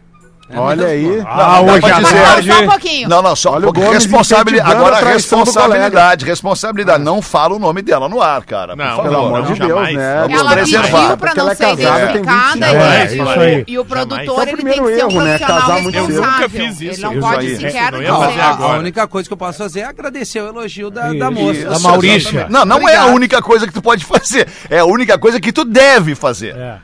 [0.53, 1.23] Olha aí.
[1.25, 2.51] Ah, Não, dá hoje à dizer- tarde.
[2.53, 3.09] Só um pouquinho.
[3.09, 7.03] Não, não, só Olha o Gomes incentivando Agora, responsabilidade, responsabilidade.
[7.03, 8.75] Não fala o nome dela no ar, cara.
[8.75, 9.95] Não, por Pelo amor não, de Deus, jamais.
[9.95, 10.21] né?
[10.21, 10.83] Vamos Ela preservar.
[11.01, 13.13] pediu pra Porque não ela é ser casada, tem identificada 25 e, anos.
[13.13, 13.63] e É, aí.
[13.67, 15.37] e o produtor é ele tem que ser um erro, né?
[15.37, 16.07] profissional Casar muito cedo.
[16.07, 16.23] responsável.
[16.25, 16.83] Eu nunca fiz isso.
[16.83, 17.55] Ele não Isso pode aí.
[17.57, 20.89] sequer não Não, fazer a, única coisa que eu posso fazer é agradecer o elogio
[20.91, 21.69] da, moça.
[21.69, 22.47] da Maurícia.
[22.49, 24.47] Não, não é a única coisa que tu pode fazer.
[24.69, 26.55] É a única coisa que tu deve fazer.
[26.55, 26.77] É.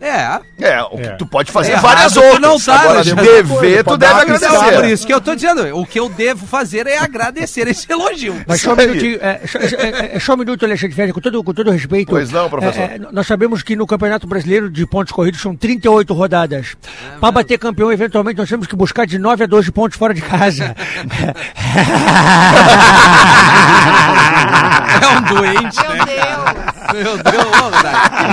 [0.00, 0.38] É.
[0.60, 1.16] É, o que É.
[1.16, 2.40] tu pode fazer Errado várias tu outras.
[2.40, 4.74] não tá, Agora, dever, tu deve agradecer.
[4.76, 8.40] por isso que eu tô dizendo, o que eu devo fazer é agradecer esse elogio.
[8.46, 11.42] Mas só um minutinho, é, só, é, é, só um minuto, Alexandre Ferreira, com todo,
[11.42, 12.10] com todo respeito.
[12.10, 12.80] Pois não, professor.
[12.80, 16.76] É, é, nós sabemos que no Campeonato Brasileiro de pontos corridos são 38 rodadas.
[17.20, 20.22] Para bater campeão, eventualmente, nós temos que buscar de 9 a 12 pontos fora de
[20.22, 20.76] casa.
[25.00, 26.04] É um doente, Meu né?
[26.06, 26.27] Deus.
[26.92, 27.82] Meu Deus.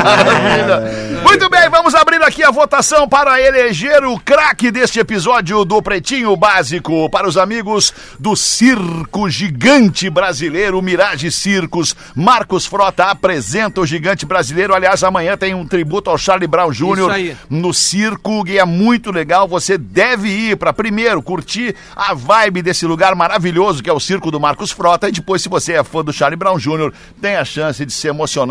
[0.04, 1.22] Maravilha.
[1.24, 6.34] Muito bem, vamos abrir aqui a votação para eleger o craque deste episódio do Pretinho
[6.38, 7.10] Básico.
[7.10, 11.96] Para os amigos do Circo Gigante Brasileiro, Mirage Circos.
[12.16, 14.74] Marcos Frota apresenta o Gigante Brasileiro.
[14.74, 17.36] Aliás, amanhã tem um tributo ao Charlie Brown Jr.
[17.50, 19.48] no circo e é muito legal.
[19.48, 24.32] Você deve ir para primeiro curtir a vibe desse lugar maravilhoso que é o circo
[24.32, 27.44] do Marcos Frota e depois, se você é fã do Charlie Brown Jr., tem a
[27.44, 28.45] chance de se emocionar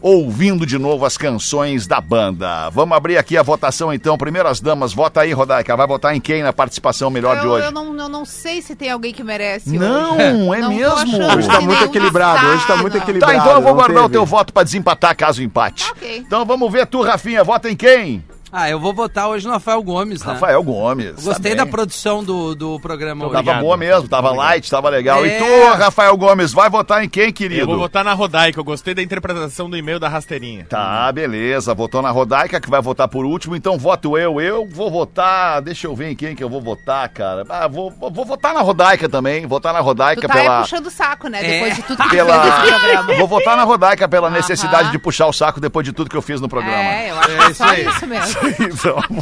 [0.00, 2.70] ouvindo de novo as canções da banda.
[2.70, 4.16] Vamos abrir aqui a votação então.
[4.16, 5.76] Primeiro as damas, vota aí, Rodaica.
[5.76, 7.66] Vai votar em quem na participação melhor de Eu, hoje?
[7.66, 9.76] eu não, eu não sei se tem alguém que merece.
[9.76, 10.22] Não, hoje.
[10.22, 10.94] é Não mesmo?
[10.94, 13.32] Hoje tá que muito nenhum equilibrado, hoje tá está, muito equilibrado.
[13.32, 14.12] Tá, então eu vou guardar o teve.
[14.12, 15.90] teu voto para desempatar caso empate.
[15.90, 16.18] Ok.
[16.26, 17.42] Então vamos ver tu, Rafinha.
[17.42, 18.24] Vota em quem?
[18.58, 20.32] Ah, eu vou votar hoje no Rafael Gomes, né?
[20.32, 21.08] Rafael Gomes.
[21.18, 23.34] Eu Gostei tá da produção do, do programa hoje.
[23.34, 25.26] Tava boa mesmo, tava light, tava legal.
[25.26, 25.38] E É.
[25.38, 27.60] tu, Rafael Gomes, vai votar em quem, querido?
[27.60, 28.58] Eu vou votar na Rodaica.
[28.58, 30.64] Eu gostei da interpretação do e-mail da rasteirinha.
[30.70, 31.74] Tá, beleza.
[31.74, 33.54] Votou na Rodaica, que vai votar por último.
[33.54, 34.40] Então voto eu.
[34.40, 35.60] Eu vou votar.
[35.60, 37.44] Deixa eu ver em quem que eu vou votar, cara.
[37.50, 39.44] Ah, vou, vou vou votar na Rodaica também.
[39.46, 40.60] Votar na Tu Rodaica tá pela.
[40.62, 41.40] puxando o saco, né?
[41.44, 41.50] É.
[41.52, 42.42] Depois de tudo que tu Pela...
[42.42, 43.14] fez nesse programa.
[43.16, 44.92] Vou votar na Rodaica pela necessidade Aham.
[44.92, 46.78] de puxar o saco depois de tudo que eu fiz no programa.
[46.82, 47.86] É, eu acho que É é isso só aí.
[47.86, 48.45] isso mesmo.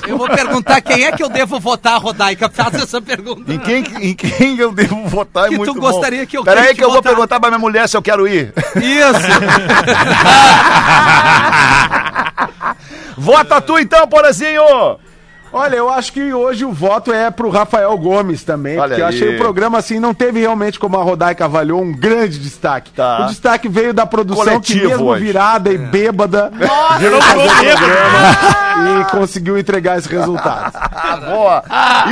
[0.06, 2.48] Eu vou perguntar quem é que eu devo votar, Rodaica.
[2.48, 3.52] Faz essa pergunta.
[3.52, 6.26] em quem, em quem eu devo votar é Que tu muito gostaria bom.
[6.26, 7.12] que eu Peraí que eu vou votar.
[7.12, 8.52] perguntar pra minha mulher se eu quero ir.
[8.76, 9.24] Isso.
[13.16, 14.98] Vota tu então, Porazinho!
[15.54, 19.06] Olha, eu acho que hoje o voto é pro Rafael Gomes também, Olha porque eu
[19.06, 19.14] aí.
[19.14, 22.90] achei o programa assim, não teve realmente, como a Rodaica avaliou, um grande destaque.
[22.90, 23.20] Tá.
[23.22, 25.24] O destaque veio da produção Coletivo que mesmo hoje.
[25.24, 28.64] virada e bêbada Nossa, o programa
[29.00, 30.72] e conseguiu entregar esse resultado.
[30.74, 31.62] Ah, boa!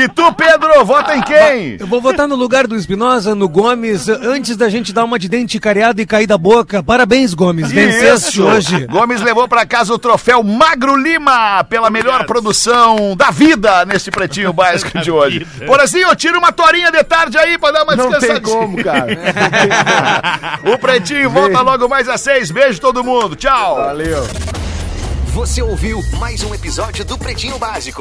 [0.01, 1.76] E tu, Pedro, vota em quem?
[1.80, 5.28] Eu vou votar no lugar do Espinosa, no Gomes, antes da gente dar uma de
[5.28, 6.80] dente careada e cair da boca.
[6.80, 7.72] Parabéns, Gomes.
[7.72, 8.86] Venceste hoje.
[8.86, 14.53] Gomes levou pra casa o troféu Magro Lima pela melhor produção da vida neste pretinho
[14.55, 15.45] básico de hoje.
[15.66, 18.57] Porazinho, tira uma torinha de tarde aí pra dar uma Não tem descansadinha.
[18.57, 20.62] como, cara.
[20.72, 22.51] O pretinho volta logo mais às seis.
[22.51, 23.35] Beijo todo mundo.
[23.35, 23.76] Tchau.
[23.76, 24.26] Valeu.
[25.33, 28.01] Você ouviu mais um episódio do Pretinho Básico.